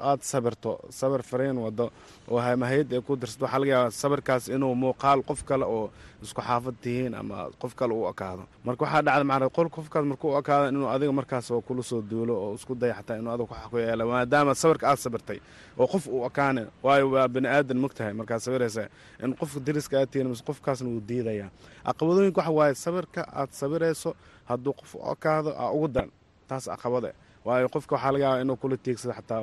aada 0.02 0.23
sabirto 0.23 0.80
sabir 0.90 1.23
fariin 1.23 1.59
wado 1.59 1.90
oo 2.30 2.38
hamahayad 2.38 2.92
ay 2.92 3.00
ku 3.00 3.16
dirsato 3.16 3.45
waxaa 3.45 3.59
laga 3.61 3.73
yaabaa 3.73 3.90
sabirkaas 3.90 4.49
inuu 4.49 4.75
muuqaal 4.75 5.21
qof 5.23 5.45
kale 5.45 5.64
oo 5.64 5.90
isku 6.23 6.40
xaafad 6.40 6.75
tihiin 6.83 7.14
ama 7.14 7.49
qof 7.61 7.75
kale 7.75 7.92
u 7.95 8.09
ekaado. 8.09 8.45
Marka 8.64 8.85
waxaa 8.85 9.02
dhacda 9.02 9.25
macnaa 9.25 9.49
qol 9.57 9.69
qofkaas 9.69 10.04
markuu 10.04 10.33
u 10.35 10.38
ekaado 10.40 10.69
inuu 10.73 10.88
adiga 10.88 11.12
markaas 11.12 11.50
oo 11.50 11.61
kula 11.61 11.83
soo 11.83 12.00
duulo 12.02 12.35
oo 12.45 12.54
isku 12.54 12.75
daya 12.75 12.95
xataa 12.95 13.16
inuu 13.21 13.33
adiga 13.33 13.52
wax 13.52 13.64
ku 13.71 13.76
yeela 13.78 14.04
maadaama 14.07 14.54
sabirka 14.54 14.88
aad 14.88 14.99
sabirtay 14.99 15.38
oo 15.78 15.87
qof 15.87 16.07
uu 16.09 16.25
ekaane 16.26 16.66
waayo 16.83 17.11
waa 17.11 17.28
bani 17.28 17.49
aadan 17.49 17.78
mogtahay 17.78 18.12
markaad 18.12 18.40
sabiraysa 18.40 18.88
in 19.25 19.35
qofka 19.37 19.61
dariska 19.61 20.00
aad 20.00 20.09
tihiin 20.11 20.28
mise 20.33 20.45
qofkaasna 20.45 20.88
wuu 20.88 21.00
diidaya. 21.09 21.50
Caqabadooyinka 21.85 22.40
waxa 22.40 22.52
waaye 22.59 22.75
sabirka 22.75 23.21
aad 23.40 23.50
sabirayso 23.52 24.14
hadduu 24.49 24.73
qof 24.73 24.95
u 24.95 25.12
ekaado 25.12 25.50
aa 25.59 25.71
ugu 25.76 25.88
daran 25.88 26.11
taas 26.49 26.64
caqabade 26.73 27.12
waayo 27.47 27.68
qofka 27.75 27.94
waxaa 27.97 28.12
laga 28.14 28.25
yaaba 28.26 28.42
inuu 28.44 28.56
kula 28.62 28.76
tiigsado 28.85 29.12
xataa 29.18 29.40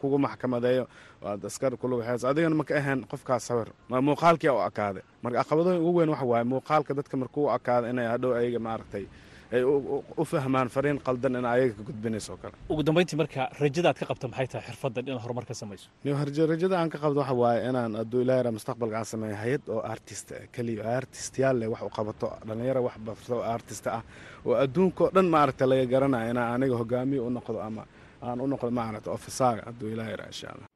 kugu 0.00 0.18
maxkamadeeyo. 0.18 0.84
Aad 1.24 1.44
askar 1.48 1.72
kula 1.80 1.96
waxeys 2.00 2.24
adigana 2.30 2.54
maka 2.60 2.72
ahayn 2.80 3.00
qofkaas 3.10 3.42
sawir. 3.48 3.68
Muuqaalkii 3.90 4.50
u 4.50 4.60
akaade 4.68 5.00
marka 5.22 5.38
caqabadooyin 5.44 5.82
ugu 5.88 5.98
weyn 5.98 6.10
waxa 6.14 6.24
waaye 6.32 6.44
muuqaalka 6.52 6.92
dadka 6.98 7.16
markuu 7.22 7.48
akaado 7.56 7.86
inay 7.92 8.06
hadhow 8.12 8.32
ayaga 8.40 8.58
maaragtay 8.66 9.06
ay 9.52 9.62
u 9.66 10.24
fahmaan 10.30 10.68
fariin 10.74 10.98
qaldan 11.06 11.34
in 11.38 11.44
ayaga 11.44 11.74
ka 11.78 11.82
gudbinayso 11.88 12.36
kale. 12.42 12.54
Ugu 12.70 12.82
dambayntii 12.86 13.16
marka 13.18 13.48
rajadaad 13.60 13.96
ka 13.98 14.06
qabta 14.10 14.26
maxay 14.30 14.46
tahay 14.52 14.64
xirfaddan 14.68 15.04
inaad 15.08 15.22
horumar 15.24 15.44
ka 15.48 15.54
samayso? 15.54 15.88
Rajada 16.06 16.76
aan 16.78 16.90
ka 16.92 16.98
qabdo 17.02 17.18
waxa 17.20 17.34
waaye 17.34 17.60
inaan 17.70 17.92
hadduu 18.00 18.20
ilaahi 18.24 18.42
ra 18.46 18.50
mustaqbalka 18.56 18.96
aan 19.00 19.04
sameeyo 19.12 19.36
hay'ad 19.42 19.62
oo 19.74 19.80
artist 19.94 20.28
keliya 20.54 20.84
artistyaal 21.00 21.56
leh 21.60 21.66
wax 21.72 21.82
u 21.82 21.90
qabato 21.98 22.28
dhalinyaro 22.46 22.80
wax 22.86 22.96
barto 23.06 23.42
artist 23.42 23.86
ah 23.86 24.02
oo 24.48 24.54
adduunka 24.64 25.04
dhan 25.14 25.26
maaragta 25.34 25.64
laga 25.70 25.86
garanaya 25.92 26.30
inaan 26.32 26.52
aniga 26.56 26.76
hogaamiye 26.80 27.20
u 27.20 27.30
noqdo 27.36 27.58
ama 27.68 27.82
aan 28.26 28.38
u 28.40 28.46
noqdo 28.52 28.70
maaragta 28.78 29.08
ofisaaga 29.16 29.62
hadduu 29.68 29.88
ilaahi 29.94 30.16
ra 30.20 30.26
insha 30.32 30.48
allah. 30.54 30.68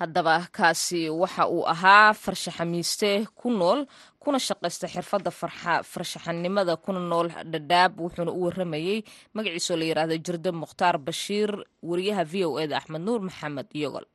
Haddaba 0.00 0.34
kaasi 0.56 1.00
waxa 1.22 1.44
uu 1.54 1.64
ahaa 1.74 2.12
farshaxamiiste 2.24 3.10
ku 3.40 3.48
nool 3.60 3.80
kuna 4.22 4.38
shaqaysta 4.46 4.86
xirfadda 4.94 5.30
farshaxanimada 5.92 6.74
kuna 6.84 7.00
nool 7.12 7.28
dhadhaab 7.52 7.92
wuxuuna 8.04 8.32
u 8.32 8.40
waramayey 8.46 8.98
magaciisoo 9.36 9.76
la 9.80 9.84
yidhaahdo 9.90 10.16
jirde 10.26 10.50
mukhtaar 10.62 10.96
bashiir 11.06 11.50
wariyaha 11.90 12.24
v 12.32 12.34
o 12.48 12.58
eda 12.64 12.76
axmed 12.80 13.02
nuur 13.06 13.20
maxamed 13.28 13.68
yogol 13.82 14.06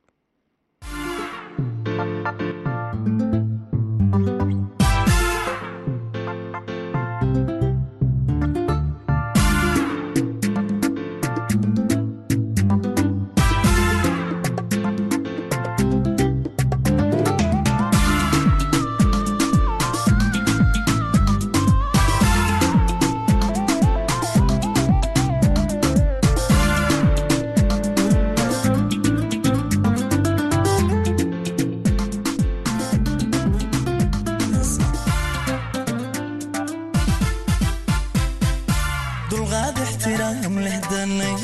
dulqaad 39.30 39.76
ixtiraam 39.84 40.54
leh 40.64 40.78
danay 40.90 41.36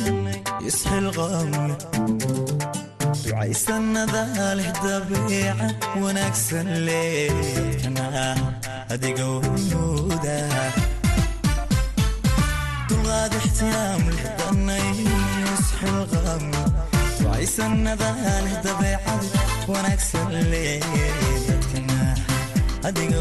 isxilqaam 0.69 1.51
ducaysanada 3.23 4.23
leh 4.59 4.71
dabeecad 4.85 5.77
wanaagsan 6.03 6.69
leh 6.87 7.31
adiga 8.95 9.27
hormooda 9.45 10.39
hormooda 12.89 13.97
adiga 22.89 23.21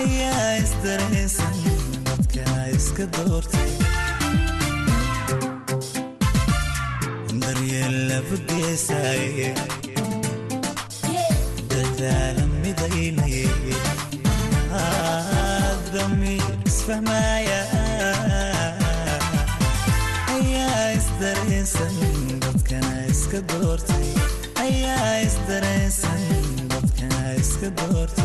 ayaa 0.00 0.56
isdaraysan 0.64 1.56
dadka 2.06 2.44
iska 2.76 3.04
doortay 3.16 3.72
daryeel 8.22 8.76
labageesaye 8.78 9.54
dadaala 11.70 12.44
midayle 12.62 13.44
damiir 15.94 16.58
isfahmaya 16.66 17.60
ayaa 20.36 20.90
isdaraysan 20.98 21.94
dadkana 22.44 23.06
iska 23.14 23.38
doortay 23.52 24.08
ayaa 24.66 25.14
isdaraysan 25.28 26.22
dadkana 26.74 27.34
iska 27.42 27.68
doortay 27.78 28.17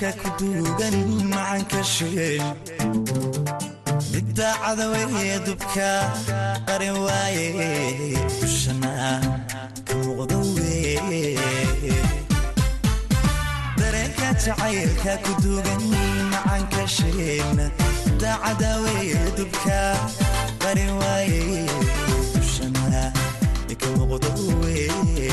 jacaylka 0.00 0.10
ku 0.18 0.28
duugan 0.38 0.96
macanka 1.30 1.80
sheen 1.84 2.42
midda 4.12 4.50
cadaweye 4.62 5.38
dubka 5.46 5.90
qarin 6.66 6.96
waaye. 6.98 8.18
Dushana 8.40 9.20
ka 9.86 9.94
muuqda 10.02 10.38
weye 10.54 11.94
dareenka 13.78 14.28
jacaylka 14.42 15.12
ku 15.24 15.32
duugan 15.42 15.82
macanka 16.32 16.82
sheen 16.86 17.56
midda 17.56 18.32
cadaweye 18.42 19.18
dubka 19.38 19.80
qarin 20.62 20.90
waaye. 20.98 21.66
Dushana 22.34 23.12
ka 23.80 23.86
muuqda 23.96 24.30
weye 24.62 25.30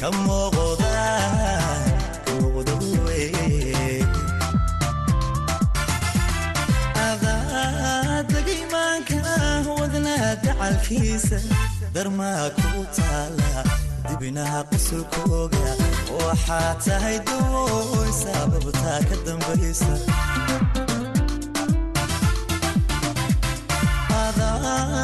ka 0.00 0.08
muuqda 0.10 0.98
dacalkiisa 10.70 11.38
darmaa 11.94 12.46
ku 12.58 12.82
taala 12.96 13.62
dibinaha 14.06 14.60
qusulkooga 14.70 15.66
waxaa 16.18 16.72
tahay 16.84 17.18
dawooy 17.26 18.10
sababtaa 18.22 19.00
ka 19.08 19.16
dambaysa. 19.26 19.92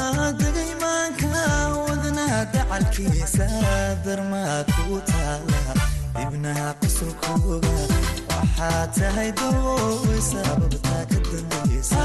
Dagaymaanka 0.06 1.28
wadnaha 1.86 2.40
dacalkiisa 2.52 3.46
darmaa 4.04 4.60
ku 4.74 5.00
taala 5.10 5.60
dibnaha 6.16 6.68
qusulkooga 6.80 7.72
waxaa 8.30 8.84
tahay 8.96 9.30
dawooy 9.40 10.20
sababtaa 10.30 11.02
ka 11.10 11.18
dambaysa 11.30 12.04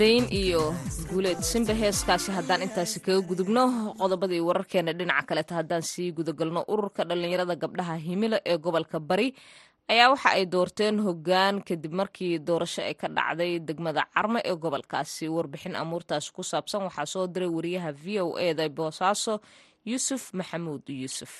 dayn 0.00 0.24
iyo 0.42 0.62
guuleed 1.10 1.40
simba 1.50 1.74
heeskaasi 1.80 2.30
haddaan 2.36 2.62
intaasi 2.66 2.98
kaga 3.06 3.20
gudubno 3.30 3.62
qodobadii 4.00 4.40
wararkeena 4.48 4.92
dhinaca 4.98 5.26
kaleeta 5.28 5.54
haddaan 5.60 5.82
sii 5.92 6.08
gudagalno 6.18 6.60
ururka 6.72 7.02
dhallinyarada 7.08 7.54
gabdhaha 7.62 7.94
himilo 8.06 8.38
ee 8.50 8.56
gobolka 8.64 8.98
bari 9.10 9.28
ayaa 9.90 10.10
waxa 10.12 10.28
ay 10.36 10.44
doorteen 10.46 10.96
hoggaan 11.06 11.62
kadib 11.68 11.92
markii 12.00 12.38
doorasho 12.38 12.82
ay 12.82 12.94
ka 12.94 13.08
dhacday 13.08 13.58
degmada 13.60 14.02
carmo 14.14 14.38
ee 14.44 14.54
gobolkaasi. 14.56 15.28
Warbixin 15.28 15.76
amuurtaasi 15.76 16.32
ku 16.32 16.42
saabsan 16.42 16.82
waxaa 16.86 17.06
soo 17.06 17.26
diray 17.26 17.48
wariyaha 17.56 17.90
v 17.92 18.20
o 18.20 18.38
eda 18.38 18.68
boosaaso 18.68 19.40
yuusuf 19.84 20.32
maxamuud 20.38 20.82
yuusuf. 20.88 21.32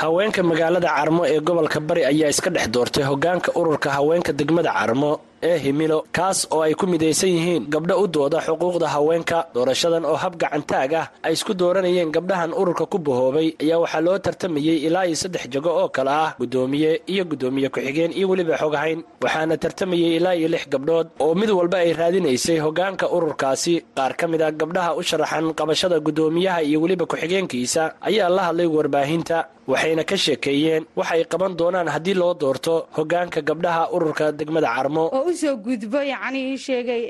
Haweenka 0.00 0.42
magaalada 0.42 0.88
carmo 0.96 1.22
ee 1.26 1.40
gobolka 1.40 1.80
bari 1.80 2.02
ayaa 2.04 2.30
iska 2.30 2.50
dhex 2.50 2.68
doortay 2.74 3.04
hoggaanka 3.04 3.50
ururka 3.58 3.90
haweenka 3.96 4.32
degmada 4.32 4.72
carmo 4.72 5.20
ee 5.48 5.56
himilo 5.64 5.98
kaas 6.16 6.38
oo 6.54 6.60
ay 6.66 6.74
ku 6.74 6.86
midaysan 6.86 7.30
yihiin 7.36 7.64
gabdho 7.74 7.94
u 8.02 8.06
dooda 8.06 8.38
xuquuqda 8.46 8.88
haweenka. 8.94 9.38
Doorashadan 9.54 10.04
oo 10.04 10.16
hab 10.22 10.34
gacantaag 10.42 10.92
ah 11.00 11.06
ay 11.26 11.32
isku 11.36 11.52
dooranayeen 11.60 12.10
gabdhahan 12.16 12.52
ururka 12.60 12.84
ku 12.92 12.98
bahoobay 12.98 13.48
ayaa 13.62 13.78
waxaa 13.84 14.00
loo 14.06 14.18
tartamayey 14.18 14.76
ilaa 14.86 15.06
iyo 15.08 15.16
saddex 15.22 15.44
jago 15.54 15.70
oo 15.80 15.88
kale 15.88 16.10
ah 16.10 16.30
guddoomiye 16.40 16.90
iyo 17.12 17.24
guddoomiye 17.30 17.68
ku-xigeen 17.74 18.12
iyo 18.18 18.26
weliba 18.30 18.56
xogahayn 18.62 19.00
waxaana 19.24 19.56
tartamayey 19.56 20.16
ilaa 20.18 20.34
iyo 20.38 20.48
lix 20.54 20.64
gabdhood 20.74 21.06
oo 21.24 21.32
mid 21.40 21.50
walba 21.58 21.78
ay 21.84 21.92
raadinaysay 22.00 22.58
hoggaanka 22.64 23.06
ururkaasi. 23.16 23.74
Qaar 23.96 24.12
ka 24.20 24.24
mid 24.28 24.42
a 24.42 24.50
gabdhaha 24.52 24.90
u 24.98 25.02
sharaxan 25.02 25.54
qabashada 25.58 25.96
guddoomiyaha 26.06 26.60
iyo 26.68 26.78
weliba 26.84 27.04
ku-xigeenkiisa 27.10 27.82
ayaa 28.08 28.28
la 28.36 28.42
hadlay 28.48 28.66
warbaahinta 28.76 29.38
waxayna 29.70 30.02
ka 30.10 30.16
sheekeeyeen 30.24 30.84
waxay 30.98 31.22
qaban 31.32 31.52
doonaan 31.58 31.88
haddii 31.94 32.14
loo 32.20 32.34
doorto 32.34 32.74
hoggaanka 32.96 33.40
gabdhaha 33.48 33.82
ururka 33.94 34.32
degmada 34.38 34.68
carmo 34.76 35.04
u 35.30 35.34
soo 35.42 35.56
gudbo 35.66 36.00
yacni 36.12 36.40
ii 36.52 36.58
sheegay 36.66 37.02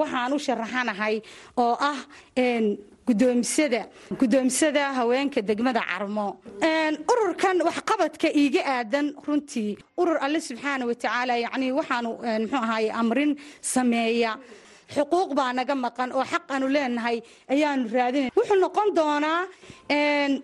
waxaan 0.00 0.32
u 0.36 0.38
sharaxanahay 0.46 1.14
oo 1.64 1.74
ah 1.90 1.98
gudoomisada 3.08 3.82
gudoomisada 4.20 4.92
haweenka 4.98 5.40
degmada 5.48 5.80
carmo. 5.90 6.26
Ururkan 7.12 7.56
waxqabadka 7.68 8.28
iiga 8.40 8.62
aadan 8.74 9.06
runtii. 9.26 9.76
Urur 10.00 10.18
alle 10.24 10.40
subxaana 10.48 10.84
watacaala 10.90 11.34
yacni 11.44 11.72
waxaanu 11.78 12.10
muxuu 12.42 12.62
ahaye 12.66 12.90
amrin 13.00 13.30
sameeya. 13.60 14.32
Xuquuq 14.94 15.30
baa 15.38 15.52
naga 15.52 15.74
maqan 15.84 16.10
oo 16.16 16.24
xaq 16.32 16.44
aanu 16.52 16.66
leenahay 16.74 17.16
ayaanu 17.52 17.88
raadinay. 17.94 18.30
Wuxuu 18.36 18.58
noqon 18.64 18.88
doonaa 18.98 19.42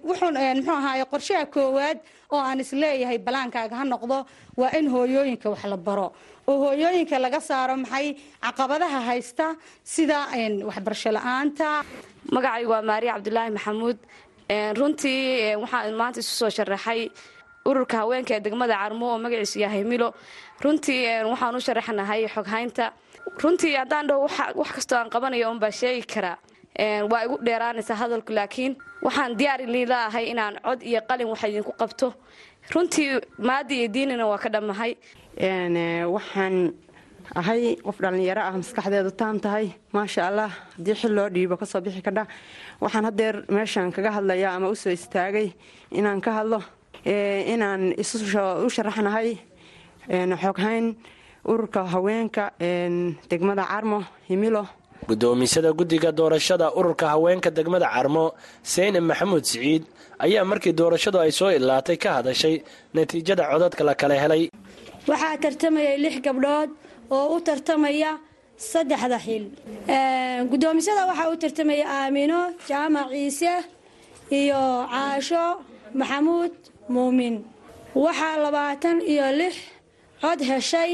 wuxuu 0.09 0.31
muxuu 0.57 0.77
ahaye 0.81 1.05
qorshaha 1.13 1.45
koowaad 1.55 1.99
oo 2.33 2.41
aan 2.49 2.61
is 2.61 2.73
leeyahay 2.73 3.19
balaankaaga 3.27 3.75
ha 3.81 3.85
noqdo 3.93 4.19
waa 4.61 4.71
in 4.79 4.87
hooyooyinka 4.95 5.49
wax 5.53 5.63
la 5.73 5.77
baro 5.77 6.09
oo 6.49 6.57
hooyooyinka 6.65 7.17
laga 7.25 7.41
saaro 7.41 7.77
maxay 7.77 8.07
caqabadaha 8.45 9.01
haysta? 9.09 9.47
Sida 9.85 10.19
waxbarasho 10.69 11.11
la'aanta. 11.17 11.69
Magacaygu 12.35 12.71
waa 12.75 12.83
maariya 12.83 13.13
cabdulaahi 13.17 13.51
maxamuud. 13.57 13.99
Runtii 14.79 15.57
waxaan 15.63 15.95
maanta 16.01 16.21
isu 16.21 16.33
soo 16.41 16.51
sharaxay 16.57 17.01
ururka 17.69 17.97
haweenka 18.03 18.35
ee 18.37 18.41
degmada 18.45 18.75
carmo 18.83 19.07
oo 19.13 19.19
magaciisu 19.25 19.59
yahay 19.65 19.85
milo. 19.85 20.09
Runtii 20.65 21.01
waxaan 21.33 21.57
u 21.57 21.61
sharaxnahay 21.67 22.21
xoghaynta 22.35 22.93
runtii 23.43 23.75
haddaan 23.81 24.07
dhow 24.09 24.21
wax 24.61 24.71
kastoo 24.77 24.99
aan 24.99 25.11
qabanayo 25.15 25.51
unbaa 25.51 25.71
sheegi 25.81 26.05
karaa 26.15 26.37
waa 27.11 27.23
igu 27.25 27.37
dheeraanaysaa 27.47 27.97
hadalku 28.03 28.33
laakiin 28.33 28.73
waxaan 29.03 29.33
diyaari 29.39 29.67
liilaahay 29.75 30.25
inaan 30.33 30.55
cod 30.67 30.81
iyo 30.83 31.01
qalin 31.09 31.29
wax 31.33 31.43
idinku 31.45 31.73
qabto. 31.81 32.09
Runtii 32.75 33.21
maadi 33.39 33.75
iyo 33.81 33.89
diinina 33.95 34.27
waa 34.27 34.39
ka 34.39 34.49
dhammahay 34.55 34.93
waxaan 35.39 36.75
ahay 37.35 37.77
qof 37.85 37.97
dhallinyaro 38.01 38.41
ah 38.43 38.53
maskaxdeedu 38.57 39.11
taam 39.17 39.41
tahay. 39.41 39.75
Maasha 39.93 40.29
allah 40.29 40.51
haddii 40.77 40.95
xil 40.95 41.13
loo 41.15 41.29
dhiibo 41.29 41.57
ka 41.59 41.67
soo 41.67 41.81
bixi 41.81 42.03
kadha 42.03 42.27
waxaan 42.81 43.05
hadeer 43.05 43.45
meeshan 43.49 43.93
kaga 43.93 44.11
hadlaya 44.17 44.55
ama 44.57 44.69
u 44.69 44.75
soo 44.75 44.91
istaagay 44.93 45.53
inaan 45.91 46.21
ka 46.21 46.31
hadlo 46.39 46.61
inaan 47.53 47.95
u 48.65 48.69
sharaxnahay 48.75 49.39
xoghayn 50.43 50.95
ururka 51.45 51.85
haweenka 51.85 52.51
degmada 53.31 53.65
carmo 53.67 54.05
himilo. 54.29 54.67
Guddoomisada 55.09 55.73
guddiga 55.73 56.13
doorashada 56.13 56.71
ururka 56.79 57.07
haweenka 57.13 57.51
degmada 57.51 57.89
carmo 57.95 58.33
seyne 58.63 59.01
maxamuud 59.01 59.45
siciid 59.45 59.83
ayaa 60.25 60.45
markii 60.45 60.73
doorashadu 60.73 61.19
ay 61.21 61.31
soo 61.33 61.51
ilaatay 61.51 61.97
ka 61.97 62.11
hadashay 62.19 62.63
natiijada 62.95 63.45
codadka 63.53 63.85
la 63.85 63.95
kala 63.95 64.15
helay 64.15 64.49
waxaa 65.09 65.37
tartamayay 65.45 65.97
lix 66.05 66.17
gabdhood 66.27 66.71
oo 67.17 67.25
u 67.37 67.41
tartamaya 67.49 68.13
saddexda 68.71 69.19
xil. 69.27 69.45
Guddoomisada 70.51 71.03
waxaa 71.11 71.31
u 71.33 71.37
tartamaya 71.43 71.85
aamino 71.99 72.41
jaamac 72.69 73.09
ciise 73.15 73.53
iyo 74.39 74.63
caasho 74.93 75.45
maxamuud 75.99 76.53
muumin. 76.95 77.37
Waxaa 78.05 78.35
labaatan 78.45 78.99
iyo 79.13 79.27
lix 79.41 79.55
cod 80.23 80.41
heshay 80.51 80.93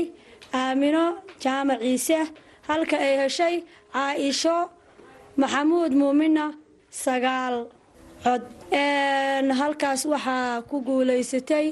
aamino 0.61 1.05
jaamac 1.44 1.81
ciise 1.85 2.18
halka 2.68 2.96
ay 3.07 3.14
heshay 3.23 3.55
caaisho 3.94 4.57
maxamuud 5.40 5.92
muuminna 6.01 6.44
sagaal 7.05 7.57
cod. 8.25 8.42
Halkaas 9.61 10.03
waxaa 10.12 10.62
ku 10.68 10.77
guulaysatay 10.87 11.66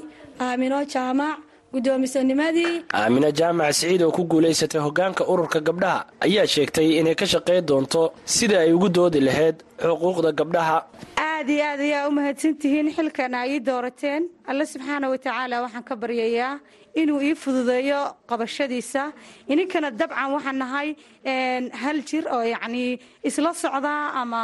aamino 0.45 0.79
jaamac 0.93 1.37
guddoomisanimadii 1.73 2.73
aamino 2.99 3.29
jaamac 3.39 3.73
siciid 3.73 4.01
oo 4.01 4.11
ku 4.11 4.23
guulaysatay 4.31 4.81
hoggaanka 4.81 5.23
ururka 5.31 5.59
gabdhaha 5.67 6.05
ayaa 6.25 6.47
sheegtay 6.53 6.87
inay 6.99 7.15
ka 7.15 7.25
shaqayn 7.33 7.65
doonto 7.69 8.01
sida 8.25 8.59
ay 8.65 8.73
ugu 8.73 8.89
doodi 8.89 9.19
lahayd 9.27 9.57
xuquuqda 9.81 10.31
gabdhaha. 10.39 10.77
Aad 11.17 11.49
iyo 11.49 11.63
aad 11.69 11.79
ayaa 11.87 12.07
u 12.09 12.11
mahadsantihiin 12.19 12.87
xilkan 12.95 13.33
ay 13.41 13.49
ii 13.55 13.59
doorateen 13.69 14.23
alle 14.49 14.65
subxaana 14.65 15.09
watacaala 15.13 15.61
waxaan 15.65 15.83
ka 15.89 15.95
baryayaa 15.95 16.59
inuu 17.01 17.21
ii 17.21 17.35
fududeeyo 17.43 17.99
qabashadiisa. 18.29 19.03
Ininkana 19.47 19.91
dabcan 19.91 20.31
waxaan 20.35 20.57
nahay 20.63 20.89
hal 21.81 21.97
jir 22.09 22.25
oo 22.35 22.43
yacnii 22.53 22.99
isla 23.23 23.53
socdaa 23.53 24.03
ama 24.21 24.41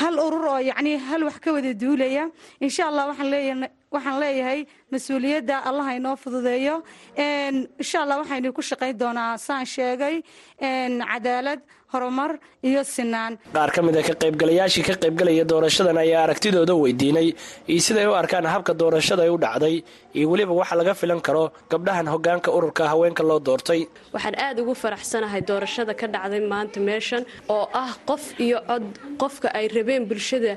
hal 0.00 0.14
urur 0.26 0.44
oo 0.54 0.60
yacnii 0.70 0.96
hal 1.08 1.22
wax 1.28 1.36
ka 1.44 1.52
wada 1.52 1.72
duulaya. 1.82 2.24
Insha 2.60 2.88
allah 2.88 3.04
waxaan 3.10 3.30
leeyahay 3.34 3.68
waxaan 3.94 4.20
leeyahay 4.22 4.60
mas'uuliyadda 4.92 5.56
allah 5.68 5.86
inoo 5.98 6.16
fududeeyo. 6.22 6.76
Insha 7.18 7.98
allah 8.02 8.16
waxaynu 8.22 8.52
ku 8.54 8.62
shaqayn 8.70 8.96
doonaa 9.02 9.36
saan 9.46 9.66
sheegay 9.74 10.22
cadaalad 10.60 11.60
horumar 11.92 12.38
iyo 12.62 12.82
sinaan. 12.84 13.32
Qaar 13.54 13.70
ka 13.74 13.82
mid 13.82 13.96
a 13.96 14.02
ka 14.08 14.14
qaybgalayaashii 14.22 14.84
ka 14.88 14.94
qaybgalaya 15.02 15.44
doorashadan 15.52 15.98
ayaa 16.04 16.22
aragtidooda 16.26 16.74
weydiinay. 16.82 17.28
Iyo 17.72 17.80
siday 17.86 18.06
u 18.06 18.14
arkaan 18.14 18.46
habka 18.46 18.72
doorashada 18.82 19.22
ay 19.26 19.30
u 19.34 19.38
dhacday 19.44 19.82
iyo 20.14 20.26
weliba 20.30 20.54
waxa 20.60 20.76
laga 20.80 20.94
filan 20.94 21.20
karo 21.20 21.50
gabdhahan 21.72 22.06
hoggaanka 22.14 22.48
ururka 22.56 22.86
haweenka 22.92 23.22
loo 23.30 23.40
doortay. 23.48 23.80
Waxaan 24.14 24.36
aad 24.38 24.56
ugu 24.62 24.74
faraxsanahay 24.82 25.42
doorashada 25.50 25.94
ka 26.00 26.06
dhacday 26.14 26.42
maanta 26.52 26.78
meeshan 26.88 27.22
oo 27.48 27.66
ah 27.74 27.90
qof 28.06 28.22
iyo 28.38 28.58
cod 28.70 28.84
qofka 29.22 29.48
ay 29.58 29.66
rabeen 29.76 30.06
bulshada 30.06 30.52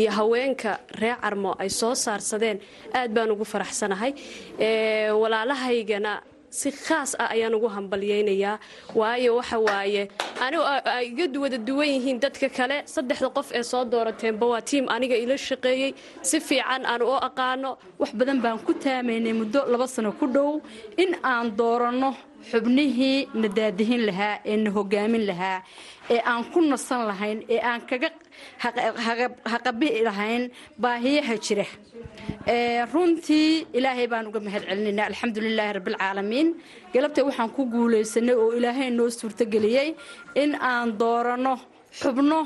iyo 0.00 0.10
haweenka 0.18 0.70
reer 1.00 1.16
carmo 1.22 1.50
ay 1.62 1.68
soo 1.80 1.94
saarsadeen 2.04 2.58
aad 2.98 3.10
baan 3.16 3.30
ugu 3.34 3.44
faraxsanahay. 3.52 4.12
Walaalahaygana 5.22 6.12
si 6.50 6.70
khaas 6.72 7.12
ah 7.18 7.28
ayaan 7.34 7.54
ugu 7.58 7.68
hambalyaynayaa. 7.68 8.58
Waayo 8.98 9.36
waxa 9.38 9.58
waaye 9.58 10.02
anigu 10.44 10.62
ay 10.64 11.06
iga 11.12 11.26
wada 11.44 11.58
duwan 11.58 11.88
yihiin 11.94 12.18
dadka 12.24 12.48
kale 12.48 12.76
saddexda 12.94 13.28
qof 13.36 13.48
ee 13.58 13.62
soo 13.62 13.84
doorateenba 13.84 14.46
waa 14.52 14.62
tiim 14.68 14.86
aniga 14.88 15.16
ila 15.24 15.36
shaqeeyey. 15.48 15.90
Si 16.22 16.40
fiican 16.40 16.82
aan 16.86 17.02
u 17.02 17.12
aqaano 17.28 17.70
wax 18.00 18.10
badan 18.18 18.38
baan 18.44 18.58
ku 18.66 18.72
taamaynay 18.84 19.32
muddo 19.40 19.60
laba 19.72 19.86
sano 19.86 20.12
ku 20.20 20.26
dhow. 20.26 20.60
In 20.96 21.10
aan 21.22 21.46
dooranno 21.58 22.10
xubnihii 22.50 23.18
na 23.40 23.48
daadihin 23.58 24.02
lahaa 24.08 24.34
ee 24.50 24.56
na 24.64 24.70
hogaamin 24.76 25.24
lahaa 25.30 25.58
ee 26.14 26.20
aan 26.30 26.44
ku 26.52 26.60
nasan 26.70 27.02
lahayn 27.10 27.38
ee 27.54 27.60
aan 27.70 27.80
kaga 27.90 28.08
haqabi'i 29.52 30.00
lahayn 30.08 30.42
baahiyaha 30.82 31.34
jira. 31.46 31.66
Runtii 32.94 33.66
ilaahay 33.78 34.06
baan 34.12 34.26
uga 34.30 34.40
mahad 34.46 34.62
celinayna 34.68 35.02
alxamdulilaahi 35.10 35.72
rabbilcaalamiin 35.78 36.48
galabta 36.94 37.20
waxaan 37.28 37.50
ku 37.56 37.62
guulaysanay 37.74 38.34
oo 38.42 38.52
ilaahay 38.58 38.90
noo 38.98 39.10
suurtogeliyey 39.10 39.88
in 40.42 40.50
aan 40.70 40.88
dooranno 41.00 41.54
xubno 42.00 42.40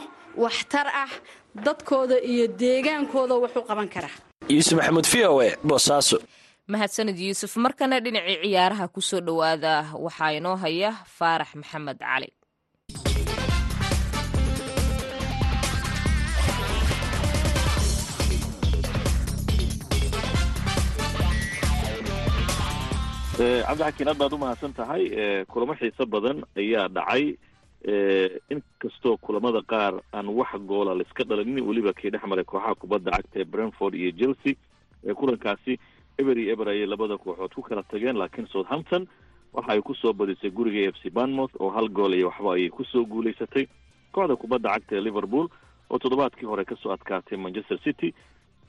waxtar 0.45 0.87
ah 1.05 1.13
dadkooda 1.67 2.17
iyo 2.33 2.45
deegaankooda 2.63 3.35
wax 3.45 3.53
u 3.57 3.63
qaban 3.69 3.89
kara. 3.95 4.11
Yuusuf 4.49 4.75
maxamuud 4.79 5.07
v 5.13 5.15
o 5.29 5.43
e 5.43 5.49
boosaaso 5.69 6.17
mahadsanid 6.71 7.19
yuusuf 7.27 7.53
markana 7.65 7.97
dhinacii 8.05 8.39
ciyaaraha 8.43 8.87
ku 8.95 9.01
soo 9.09 9.21
dhowaada 9.27 9.73
waxaa 10.05 10.33
inoo 10.39 10.57
haya 10.65 10.91
faarax 11.17 11.51
maxamed 11.61 11.99
cali. 12.05 12.29
Cabdixakiin 23.67 24.09
aad 24.11 24.19
baad 24.21 24.33
u 24.33 24.39
mahadsan 24.39 24.73
tahay 24.77 25.05
kulamo 25.53 25.75
xiiso 25.81 26.05
badan 26.07 26.39
ayaa 26.61 26.89
dhacay 26.97 27.25
inkastoo 28.53 29.17
kulamada 29.25 29.61
qaar 29.73 29.95
aan 30.17 30.29
wax 30.39 30.53
goola 30.71 30.95
laiska 30.95 31.25
dhalinin 31.25 31.65
weliba 31.69 31.93
kii 31.99 32.11
dhex 32.13 32.23
maray 32.31 32.45
kooxaha 32.45 32.75
kubadda 32.81 33.11
cagta 33.17 33.41
ee 33.41 33.45
brentford 33.53 33.95
iyo 33.95 34.13
chelsea 34.19 34.55
kulankaasi 35.21 35.79
eber 36.23 36.39
eber 36.55 36.69
ayay 36.73 36.87
labada 36.87 37.19
kooxood 37.19 37.53
ku 37.55 37.63
kala 37.63 37.83
tageen 37.83 38.17
laakiin 38.23 38.47
southampton 38.55 39.07
waxa 39.53 39.73
ay 39.73 39.81
ku 39.83 39.95
soo 39.95 40.13
badisay 40.13 40.51
guriga 40.51 40.89
f 40.93 40.97
c 41.03 41.11
banmouth 41.11 41.55
oo 41.61 41.71
hal 41.77 41.89
gool 41.89 42.15
iyo 42.15 42.29
waxba 42.31 42.55
ayay 42.55 42.71
ku 42.71 42.85
soo 42.85 43.05
guulaysatay. 43.05 43.67
Kooxda 44.13 44.37
kubadda 44.37 44.73
cagta 44.75 44.97
ee 44.97 45.01
liverpool 45.09 45.47
oo 45.91 45.99
toddobaadkii 45.99 46.47
hore 46.49 46.65
ka 46.65 46.77
soo 46.83 46.93
adkaatay 46.93 47.39
manchester 47.39 47.79
city 47.85 48.15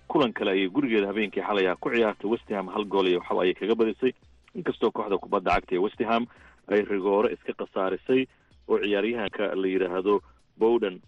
kulan 0.07 0.33
kale 0.33 0.51
ayay 0.51 0.69
gurigeeda 0.69 1.07
habeenkii 1.11 1.43
xalay 1.47 1.67
ah 1.71 1.75
ku 1.79 1.89
ciyaartay 1.89 2.29
westham 2.31 2.67
hal 2.73 2.85
gool 2.85 3.07
iyo 3.07 3.19
waxba 3.19 3.41
ayay 3.43 3.53
kaga 3.53 3.75
badisay. 3.75 4.11
Inkastoo 4.55 4.91
kooxda 4.91 5.17
kubadda 5.17 5.51
cagta 5.55 5.75
ee 5.75 5.83
westham 5.85 6.23
ay 6.71 6.81
rigoore 6.91 7.33
iska 7.33 7.53
khasaarisay 7.59 8.27
oo 8.67 8.77
ciyaaryahanka 8.83 9.55
la 9.55 9.67
yidhaahdo 9.67 10.19
bowden 10.57 11.01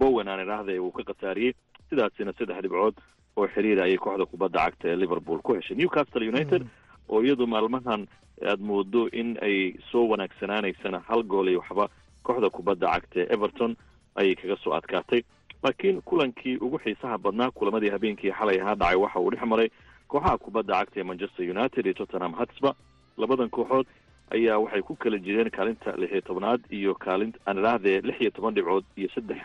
bowen 0.00 0.28
aan 0.28 0.40
idhaahda 0.46 0.72
uu 0.82 0.90
ka 0.96 1.02
khasaariyey 1.10 1.52
sidaasina 1.90 2.32
saddex 2.38 2.62
dhibcood 2.64 2.94
oo 3.36 3.46
xiriira 3.54 3.84
ayay 3.84 3.96
kooxda 3.98 4.26
kubadda 4.26 4.58
cagta 4.64 4.88
ee 4.88 4.96
liverpool. 4.96 5.38
Ku 5.42 5.54
heshay 5.54 5.76
newcastle 5.76 6.28
united? 6.28 6.62
Oo 7.08 7.22
iyadu 7.22 7.46
maalmahan 7.46 8.06
aada 8.42 8.62
moodo 8.62 9.08
in 9.12 9.38
ay 9.42 9.74
soo 9.90 10.08
wanaagsanaanaysana 10.08 10.98
hal 11.08 11.22
gool 11.22 11.48
iyo 11.48 11.60
waxba 11.60 11.88
kooxda 12.22 12.50
kubadda 12.50 12.86
cagta 12.94 13.20
ee 13.20 13.28
everton 13.34 13.76
ayay 14.20 14.34
kaga 14.34 14.56
soo 14.64 14.72
adkaatay 14.74 15.22
laakiin 15.62 16.02
kulankii 16.02 16.56
ugu 16.56 16.78
xiisaha 16.84 17.18
badnaa 17.18 17.50
kulamadii 17.50 17.90
habeenkii 17.94 18.32
xalay 18.38 18.60
ahaa 18.60 18.74
dhacay 18.74 18.96
waxa 19.04 19.20
uu 19.20 19.30
dhex 19.30 19.42
maray 19.52 19.68
kooxaha 20.08 20.38
kubadda 20.38 20.74
cagta 20.80 21.00
ee 21.00 21.04
manchester 21.10 21.50
united 21.50 21.86
iyo 21.86 21.94
tottenham 21.94 22.32
hotspur. 22.34 22.74
Labadan 23.18 23.50
kooxood 23.50 23.86
ayaa 24.34 24.58
waxay 24.58 24.82
ku 24.82 24.94
kala 24.96 25.18
jireen 25.18 25.50
kaalinta 25.50 25.94
lix 26.00 26.10
iyo 26.12 26.20
tobnaad 26.20 26.60
iyo 26.70 26.94
kaalint 26.94 27.36
aan 27.46 27.58
idhaahdee 27.58 28.00
lix 28.08 28.20
iyo 28.20 28.30
toban 28.30 28.54
dhibcood 28.54 28.84
iyo 28.96 29.08
saddex 29.14 29.40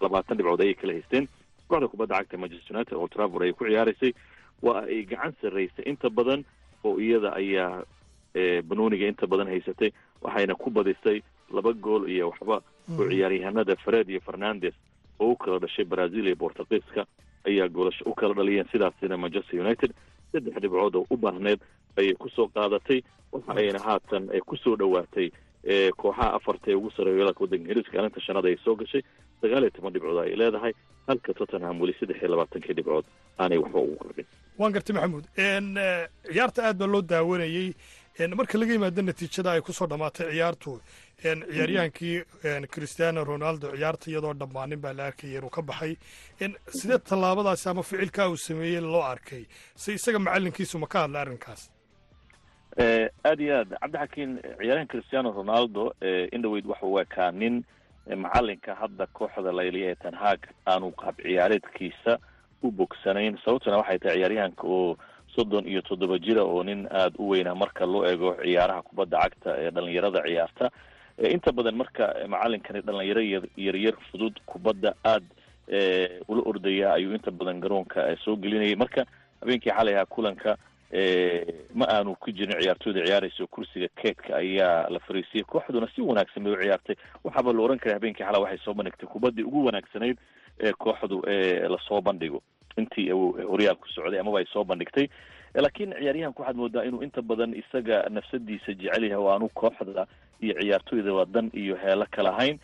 labaatan 0.00 0.36
dhibcood 0.38 0.60
ayay 0.64 0.74
kala 0.74 0.92
haysteen 0.92 1.28
kooxda 1.70 1.88
kubadda 1.92 2.16
cagta 2.18 2.36
manchester 2.42 2.74
united 2.76 2.94
oo 2.98 3.08
trafor 3.14 3.42
ay 3.46 3.52
ku 3.52 3.64
ciyaaraysay 3.70 4.12
waa 4.66 4.82
ay 4.90 5.04
gacan 5.10 5.32
sarraysay 5.40 5.84
inta 5.90 6.10
badan 6.10 6.44
oo 6.84 6.98
iyada 7.06 7.30
ayaa 7.40 7.82
banooniga 8.68 9.06
inta 9.08 9.26
badan 9.26 9.48
haysatay 9.48 9.90
waxayna 10.22 10.54
ku 10.54 10.70
badisay 10.70 11.22
laba 11.50 11.72
gool 11.72 12.06
iyo 12.10 12.30
waxba. 12.30 12.56
Oo 12.98 13.08
ciyaaryahanada 13.10 13.76
fred 13.84 14.06
iyo 14.10 14.20
fernandes 14.20 14.74
oo 15.18 15.32
u 15.32 15.36
kala 15.36 15.58
dhashay 15.58 15.84
brazil 15.84 16.26
iyo 16.26 16.36
bortugiiska 16.36 17.06
ayaa 17.46 17.68
goolasho 17.68 18.04
u 18.06 18.14
kala 18.14 18.34
dhaliyeen 18.34 18.68
sidaasina 18.72 19.16
manchester 19.16 19.60
united. 19.60 19.90
Saddex 20.32 20.54
dhibcood 20.62 20.94
oo 20.96 21.06
u 21.10 21.16
baahneed 21.16 21.60
ayay 21.98 22.14
ku 22.14 22.28
soo 22.30 22.48
qaadatay. 22.54 23.02
Waxa 23.32 23.52
ayna 23.56 23.78
haatan 23.78 24.30
ku 24.46 24.56
soo 24.56 24.76
dhowaatay 24.76 25.30
kooxaha 26.00 26.28
afarta 26.38 26.70
ee 26.70 26.74
ugu 26.74 26.90
sareeya 26.96 27.18
walaalka 27.18 27.40
waddanka 27.44 27.62
ingiriiska 27.64 27.92
kaalinta 27.96 28.20
shanaad 28.26 28.46
ayay 28.46 28.58
soo 28.64 28.74
gashay 28.80 29.02
sagaal 29.42 29.62
iyo 29.64 29.70
toban 29.76 29.92
dhibcood 29.92 30.18
ay 30.24 30.36
leedahay 30.40 30.72
halka 31.08 31.34
tottenham 31.34 31.80
weli 31.80 31.94
saddex 32.00 32.16
iyo 32.22 32.28
labaatankii 32.34 32.74
dhibcood 32.78 33.04
aanay 33.38 33.58
waxba 33.58 33.78
ugu 33.80 33.96
qabin 34.04 34.26
waan 34.58 34.72
gartay 34.72 34.94
maxamuud. 34.96 35.24
Ciyaarta 36.32 36.60
aad 36.68 36.76
baa 36.78 36.86
loo 36.92 37.02
daawanayey. 37.02 37.72
Marka 38.36 38.58
laga 38.58 38.72
yimaado 38.72 39.02
natiijada 39.02 39.52
ay 39.52 39.60
ku 39.64 39.72
soo 39.72 39.86
dhammaatay 39.86 40.28
ciyaartu 40.32 40.80
ciyaaryahankii 41.22 42.16
christiano 42.72 43.24
ronaldo 43.24 43.72
ciyaarta 43.76 44.10
iyadoo 44.10 44.34
dhammaanin 44.34 44.80
baa 44.80 44.92
la 44.92 45.06
arkaya 45.08 45.38
inuu 45.38 45.50
ka 45.50 45.62
baxay. 45.62 45.96
Sidee 46.78 46.98
tallaabadaasi 46.98 47.68
ama 47.68 47.82
ficilkaa 47.82 48.28
uu 48.28 48.36
sameeyey 48.36 48.80
loo 48.80 49.02
arkay? 49.02 49.44
Si 49.76 49.92
isaga 49.96 50.18
macalinkiisu 50.18 50.78
ma 50.78 50.86
ka 50.86 50.98
hadla 51.04 51.20
arrinkaas 51.20 51.70
aada 52.78 53.42
iyo 53.42 53.56
aad. 53.58 53.70
Cabdixakiin 53.80 54.38
ciyaaryahan 54.42 54.86
christiano 54.88 55.32
ronaldo 55.32 55.92
in 56.32 56.42
dhaweyd 56.42 56.66
waxa 56.66 56.86
u 56.86 56.98
ekaa 57.00 57.30
nin 57.32 57.64
macalinka 58.16 58.74
hadda 58.74 59.06
kooxda 59.06 59.52
layliya 59.52 59.90
ee 59.90 59.94
tanhaag 59.94 60.40
aanu 60.66 60.90
qaab 60.92 61.16
ciyaareedkiisa 61.22 62.18
u 62.62 62.70
bogsanayn. 62.70 63.38
Sababtuna 63.44 63.76
waxay 63.76 63.98
tahay 63.98 64.16
ciyaaryahanka 64.16 64.62
oo 64.66 64.96
soddon 65.34 65.66
iyo 65.68 65.82
toddoba 65.82 66.18
jira 66.18 66.42
oo 66.44 66.62
nin 66.64 66.86
aada 66.90 67.14
u 67.18 67.28
weynaa 67.28 67.54
marka 67.54 67.86
loo 67.86 68.06
eego 68.06 68.36
ciyaaraha 68.42 68.82
kubadda 68.82 69.18
cagta 69.20 69.56
ee 69.58 69.70
dhalinyarada 69.70 70.22
ciyaarta. 70.26 70.70
Inta 71.20 71.52
badan 71.52 71.76
marka 71.76 72.14
macalinkani 72.28 72.80
dhalinyaro 72.80 73.22
yaryar 73.56 73.94
fudud 74.10 74.40
kubadda 74.46 74.94
aada 75.04 75.26
ula 76.28 76.42
ordaya 76.46 76.92
ayuu 76.94 77.14
inta 77.14 77.30
badan 77.30 77.60
garoonka 77.60 78.16
soo 78.24 78.36
gelinayay. 78.36 78.76
Marka 78.76 79.04
habeenkii 79.40 79.70
xalay 79.70 79.94
ahaa 79.94 80.06
kulanka 80.06 80.56
ma 81.74 81.86
aanu 81.88 82.16
ku 82.18 82.32
jirin 82.32 82.58
ciyaartooyda 82.60 83.04
ciyaaraysa 83.06 83.46
kursiga 83.46 83.88
keedka 84.02 84.36
ayaa 84.36 84.88
la 84.90 84.98
fariisiyey. 84.98 85.44
Kooxduna 85.44 85.86
si 85.94 86.00
wanaagsan 86.02 86.42
bay 86.44 86.52
u 86.52 86.56
ciyaartay. 86.62 86.96
Waxaaba 87.24 87.52
la 87.52 87.62
ohan 87.62 87.78
karay 87.78 87.94
habeenkii 87.94 88.24
xalay 88.24 88.42
waxay 88.42 88.58
soo 88.64 88.74
bandhigtay 88.74 89.06
kubaddii 89.08 89.42
ugu 89.46 89.64
wanaagsanayd 89.66 90.18
ee 90.60 90.72
kooxdu 90.72 91.22
la 91.68 91.78
soo 91.88 92.00
bandhigo. 92.00 92.42
Intii 92.76 93.10
horyaalku 93.10 93.88
socday 93.88 94.20
amaba 94.20 94.38
ay 94.38 94.46
soo 94.52 94.64
bandhigtay. 94.64 95.08
Laakiin 95.54 95.94
ciyaaryahanku 96.00 96.42
waxaad 96.42 96.56
moodaa 96.56 96.84
inuu 96.84 97.02
inta 97.02 97.22
badan 97.22 97.54
isaga 97.54 98.08
nafsadiisa 98.10 98.74
jecel 98.74 99.04
yahay. 99.04 99.16
Oo 99.16 99.30
aanu 99.30 99.48
kooxda 99.54 100.06
iyo 100.42 100.54
ciyaartooydaba 100.60 101.24
dan 101.24 101.50
iyo 101.54 101.76
heelo 101.76 102.06
kala 102.10 102.32
hayn. 102.32 102.58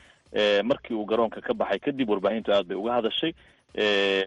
Markii 0.64 0.94
uu 0.96 1.04
garoonka 1.06 1.40
ka 1.40 1.54
baxay 1.54 1.78
kadib 1.78 2.10
warbaahintu 2.10 2.52
aad 2.52 2.66
bay 2.66 2.76
uga 2.76 2.92
hadashay. 2.92 3.32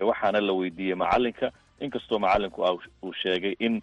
Waxaana 0.01 0.39
la 0.41 0.53
weydiiyey 0.53 0.95
macalinka 0.95 1.51
inkastoo 1.81 2.19
macalinku 2.19 2.61
uu 3.03 3.13
sheegay 3.13 3.55
in 3.59 3.81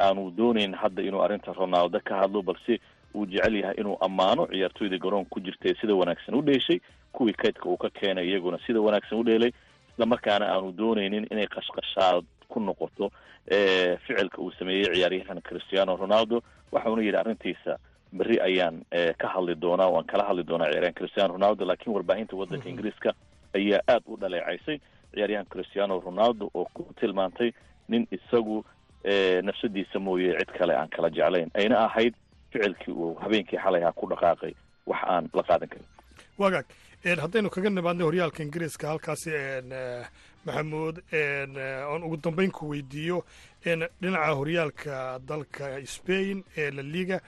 aanu 0.00 0.30
doonayn 0.30 0.74
hadda 0.74 1.02
inuu 1.02 1.22
arrinta 1.22 1.52
ronaldo 1.52 2.00
ka 2.04 2.16
hadlo 2.22 2.42
balse 2.42 2.80
uu 3.14 3.26
jecel 3.26 3.54
yahay 3.56 3.74
inuu 3.80 3.96
ammaano 4.00 4.46
ciyaartooyda 4.46 4.98
garoonka 4.98 5.30
ku 5.30 5.40
jirta 5.40 5.68
ee 5.68 5.74
sida 5.80 5.94
wanaagsan 5.94 6.34
u 6.34 6.42
dheeshay 6.42 6.80
kuwii 7.12 7.32
kaydka 7.32 7.68
uu 7.68 7.76
ka 7.76 7.90
keenay 7.90 8.28
iyaguna 8.28 8.58
sida 8.66 8.80
wanaagsan 8.80 9.18
u 9.18 9.24
dheelay 9.24 9.52
islamarkaana 9.92 10.46
aanu 10.52 10.72
doonaynin 10.72 11.26
inay 11.30 11.46
qashqashaad 11.46 12.24
ku 12.48 12.60
noqoto 12.60 13.10
ficilka 14.06 14.38
uu 14.42 14.52
sameeyey 14.58 14.84
ciyaaryahan 14.94 15.40
christiano 15.42 15.96
ronaldo. 15.96 16.42
Waxauna 16.72 17.02
yidhi 17.02 17.16
arrintiisa 17.16 17.78
berri 18.12 18.40
ayaan 18.40 18.82
ka 19.18 19.28
hadli 19.28 19.54
doonaa 19.54 19.88
waan 19.94 20.04
kala 20.06 20.24
hadli 20.28 20.44
doonaa 20.44 20.66
ciyaaryahan 20.70 20.94
christiano 20.94 21.32
ronaldo 21.34 21.64
laakiin 21.64 21.94
warbaahinta 21.94 22.36
waddanka 22.36 22.68
ingiriiska 22.68 23.12
ayaa 23.54 23.80
aada 23.88 24.04
u 24.06 24.16
dhaleecaysay 24.16 24.78
ciyaaryahan 25.14 25.46
christiano 25.46 26.00
ronaldo 26.00 26.50
oo 26.54 26.64
ku 26.74 26.86
tilmaantay 27.00 27.52
nin 27.88 28.06
isagu 28.10 28.64
nafsadiisa 29.42 29.98
mooye 29.98 30.34
cid 30.38 30.50
kale 30.58 30.74
aan 30.76 30.88
kala 30.88 31.10
jeclayn. 31.10 31.50
Ayna 31.54 31.84
ahayd 31.84 32.14
ficilkii 32.52 32.92
uu 32.94 33.14
habeenkii 33.14 33.58
xalay 33.58 33.82
ahaa 33.82 33.92
ku 33.92 34.06
dhaqaaqay. 34.10 34.54
Wax 34.86 35.00
aan 35.06 35.28
la 35.34 35.42
qaadan 35.42 35.68
karin. 35.68 35.86
Wagaag 36.38 36.66
haddaynu 37.22 37.50
kaga 37.50 37.70
nimaadnay 37.70 38.04
horyaalka 38.06 38.42
ingiriiska 38.42 38.88
halkaasi 38.88 39.30
maxamuud 40.46 40.98
oon 41.90 42.02
ugu 42.06 42.16
dambeyn 42.16 42.50
ku 42.50 42.68
weydiiyo 42.70 43.24
dhinaca 43.64 44.34
horyaalka 44.34 45.18
dalka 45.28 45.78
spain 45.86 46.44
ee 46.56 46.70
la 46.70 46.82
liga. 46.82 47.20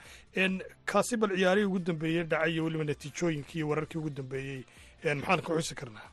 Kaasi 0.85 1.17
bal 1.17 1.35
ciyaarihii 1.35 1.65
ugu 1.67 1.79
dambeeyey 1.79 2.23
dhacay 2.23 2.51
iyo 2.53 2.63
weliba 2.63 2.83
natiijooyinkii 2.83 3.57
iyo 3.59 3.69
wararkii 3.69 3.99
ugu 3.99 4.09
dambeeyey. 4.09 4.63
Maxaan 5.03 5.41
ka 5.41 5.53
xusi 5.55 5.75
karnaa 5.75 6.07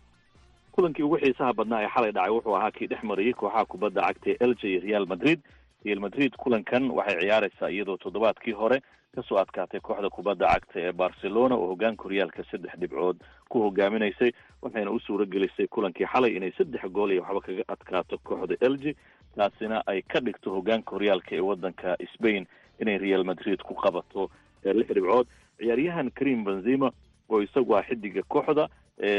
kulankii 0.76 1.02
ugu 1.02 1.18
xiisaha 1.18 1.52
badnaa 1.52 1.82
ee 1.82 1.88
xalay 1.94 2.12
dhacay 2.12 2.30
wuxuu 2.32 2.56
ahaa 2.56 2.70
kii 2.70 2.86
dhex 2.86 3.02
marayay 3.02 3.32
kooxaha 3.32 3.64
kubadda 3.64 4.02
cagta 4.02 4.30
ee 4.30 4.36
elja 4.40 4.68
iyo 4.68 4.80
real 4.80 5.06
madrid. 5.06 5.40
Real 5.84 6.00
madrid 6.00 6.32
kulankan 6.36 6.90
waxay 6.90 7.20
ciyaaraysaa 7.20 7.70
iyadoo 7.70 7.96
toddobaadkii 7.96 8.52
hore 8.52 8.80
ka 9.14 9.22
soo 9.22 9.38
adkaatay 9.38 9.80
kooxda 9.80 10.10
kubadda 10.10 10.46
cagta 10.52 10.80
ee 10.80 10.92
barcelona 10.92 11.54
oo 11.54 11.66
hogaanka 11.66 12.02
horyaalka 12.04 12.44
saddex 12.50 12.76
dhibcood 12.80 13.16
ku 13.48 13.62
hogaaminaysay 13.62 14.32
waxayna 14.62 14.90
u 14.90 15.00
suuro 15.00 15.26
gelisay 15.26 15.66
kulankii 15.66 16.06
xalay 16.06 16.36
inay 16.36 16.52
saddex 16.58 16.82
gool 16.92 17.12
iyo 17.12 17.22
waxba 17.22 17.40
kaga 17.40 17.64
adkaato 17.68 18.18
kooxda 18.18 18.56
elji 18.60 18.96
taasina 19.36 19.82
ay 19.86 20.02
ka 20.02 20.20
dhigto 20.20 20.50
hogaanka 20.50 20.90
horyaalka 20.90 21.36
ee 21.36 21.40
waddanka 21.40 21.96
spain 22.14 22.46
inay 22.80 22.98
real 22.98 23.24
madrid 23.24 23.62
ku 23.62 23.74
qabato 23.74 24.30
lix 24.64 24.88
dhibcood. 24.92 25.26
Ciyaaryahan 25.58 26.10
karim 26.10 26.44
benzema 26.44 26.92
oo 27.30 27.42
isagu 27.42 27.76
ah 27.76 27.82
xidiga 27.88 28.22
kooxda 28.28 28.68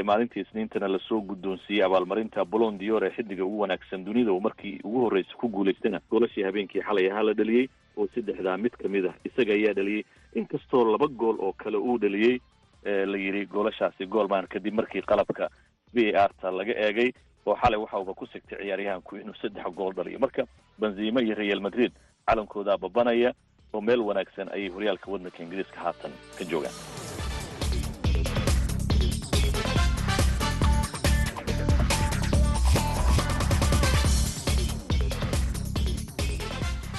maalintii 0.03 0.41
isniintana 0.41 0.87
la 0.87 0.99
soo 1.07 1.21
guddoonsiiyey 1.21 1.83
abaalmarinta 1.85 2.45
bolon 2.45 2.77
dior 2.79 3.03
ee 3.05 3.11
xidiga 3.15 3.45
ugu 3.45 3.59
wanaagsan 3.59 4.05
dunida 4.05 4.31
oo 4.31 4.39
markii 4.39 4.79
ugu 4.83 4.99
horreysa 5.05 5.35
ku 5.37 5.47
guulaystana 5.49 6.01
goolashii 6.11 6.43
habeenkii 6.43 6.81
xalay 6.81 7.11
ahaa 7.11 7.23
la 7.23 7.33
dhaliyey 7.33 7.67
oo 7.97 8.07
saddexdaa 8.15 8.57
mid 8.57 8.71
ka 8.81 8.87
mid 8.89 9.05
ah 9.05 9.13
isaga 9.25 9.53
ayaa 9.53 9.73
dhaliyey. 9.73 10.03
Inkastoo 10.35 10.83
laba 10.91 11.07
gool 11.07 11.37
oo 11.39 11.53
kale 11.53 11.77
uu 11.77 11.97
dhaliyey 11.99 12.39
la 12.83 13.17
yidhi 13.17 13.45
goolashaasi 13.45 14.05
goolman 14.07 14.47
kadib 14.47 14.73
markii 14.73 15.01
qalabka 15.01 15.49
v 15.93 16.09
a 16.15 16.25
r 16.25 16.31
ta 16.41 16.51
laga 16.51 16.73
eegay 16.73 17.11
oo 17.45 17.55
xalay 17.55 17.79
waxa 17.79 17.99
uba 17.99 18.13
ku 18.13 18.25
sigtay 18.33 18.57
ciyaaryahanku 18.57 19.17
inuu 19.17 19.37
saddex 19.41 19.65
gool 19.77 19.93
dhaliyo. 19.93 20.19
Marka 20.19 20.43
benzema 20.79 21.21
iyo 21.21 21.35
real 21.35 21.61
madrid 21.61 21.91
calankoodaa 22.25 22.77
babanaya 22.77 23.33
oo 23.73 23.81
meel 23.81 24.01
wanaagsan 24.01 24.49
ayay 24.49 24.69
horyaalka 24.73 25.11
waddanka 25.11 25.43
ingiriiska 25.43 25.79
haatan 25.79 26.11
ka 26.37 26.43
joogaan 26.49 26.73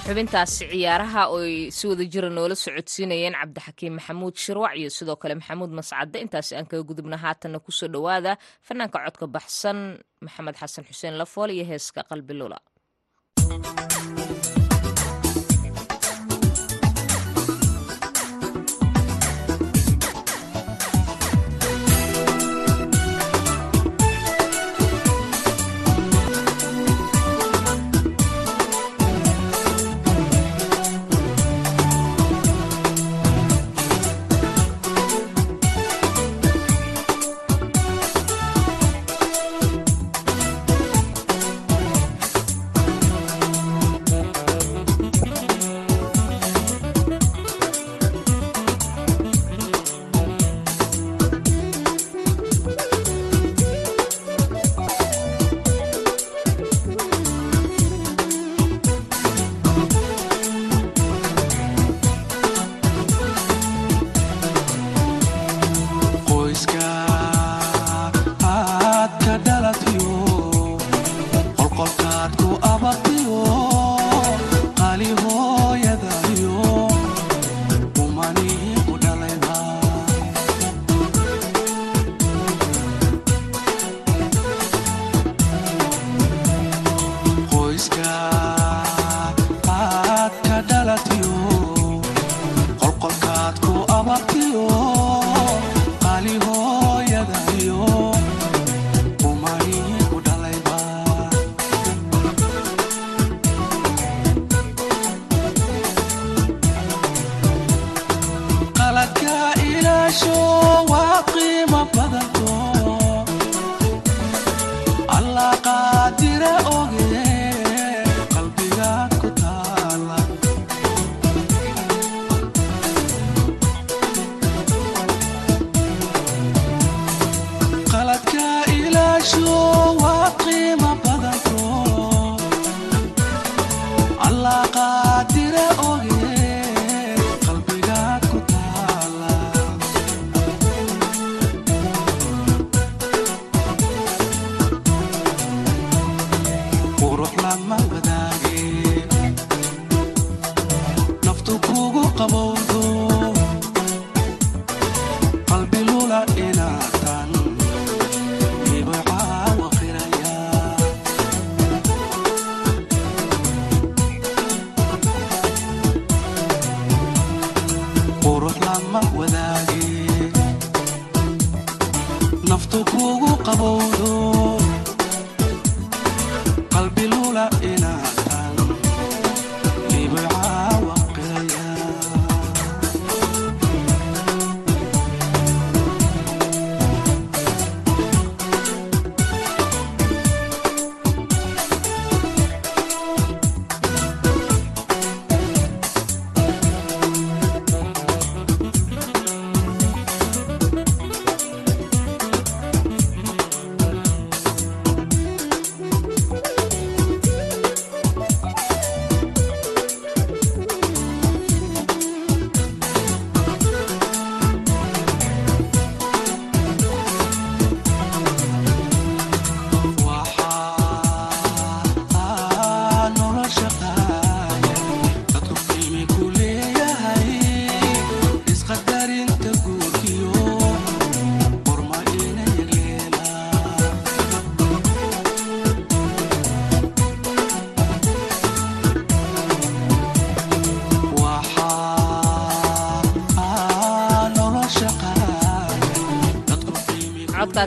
xubintaasi 0.08 0.64
ciyaaraha 0.72 1.22
ooy 1.36 1.54
si 1.78 1.84
wada 1.90 2.04
jira 2.12 2.28
noola 2.36 2.56
socodsiinayeen 2.64 3.34
cabdixakiim 3.40 3.94
maxamuud 3.98 4.34
shirwac 4.44 4.72
iyo 4.80 4.88
sidoo 4.98 5.16
kale 5.22 5.34
maxamuud 5.40 5.70
mascade 5.78 6.16
intaasi 6.24 6.52
aan 6.56 6.66
kaga 6.70 6.82
gudubna 6.90 7.16
haatanna 7.24 7.58
ku 7.60 7.70
soo 7.78 7.88
dhowaada. 7.94 8.32
Fanaanka 8.66 8.98
codka 9.04 9.26
baxsan 9.36 9.78
maxamed 10.24 10.56
xasan 10.60 10.84
xuseen 10.88 11.14
lafool 11.20 11.50
iyo 11.52 11.64
heeska 11.70 12.00
qalbi 12.10 12.34
lula 12.40 12.58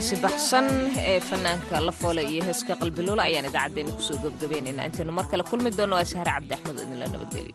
codkaasi 0.02 0.16
baxsan 0.24 0.66
ee 1.10 1.20
fanaanka 1.28 1.76
lafoole 1.86 2.22
iyo 2.32 2.42
heeska 2.48 2.74
qalbiluula 2.80 3.22
ayaan 3.28 3.46
idaacaddeenna 3.50 3.92
ku 3.98 4.02
soo 4.08 4.18
gebgabeynayna 4.24 4.82
intaynu 4.88 5.12
mar 5.18 5.26
kale 5.30 5.42
kulmi 5.50 5.70
doonno 5.78 5.94
waa 5.98 6.04
sahre 6.12 6.30
cabdi 6.36 6.54
idinla 6.84 7.06
nabadgeliyo 7.14 7.54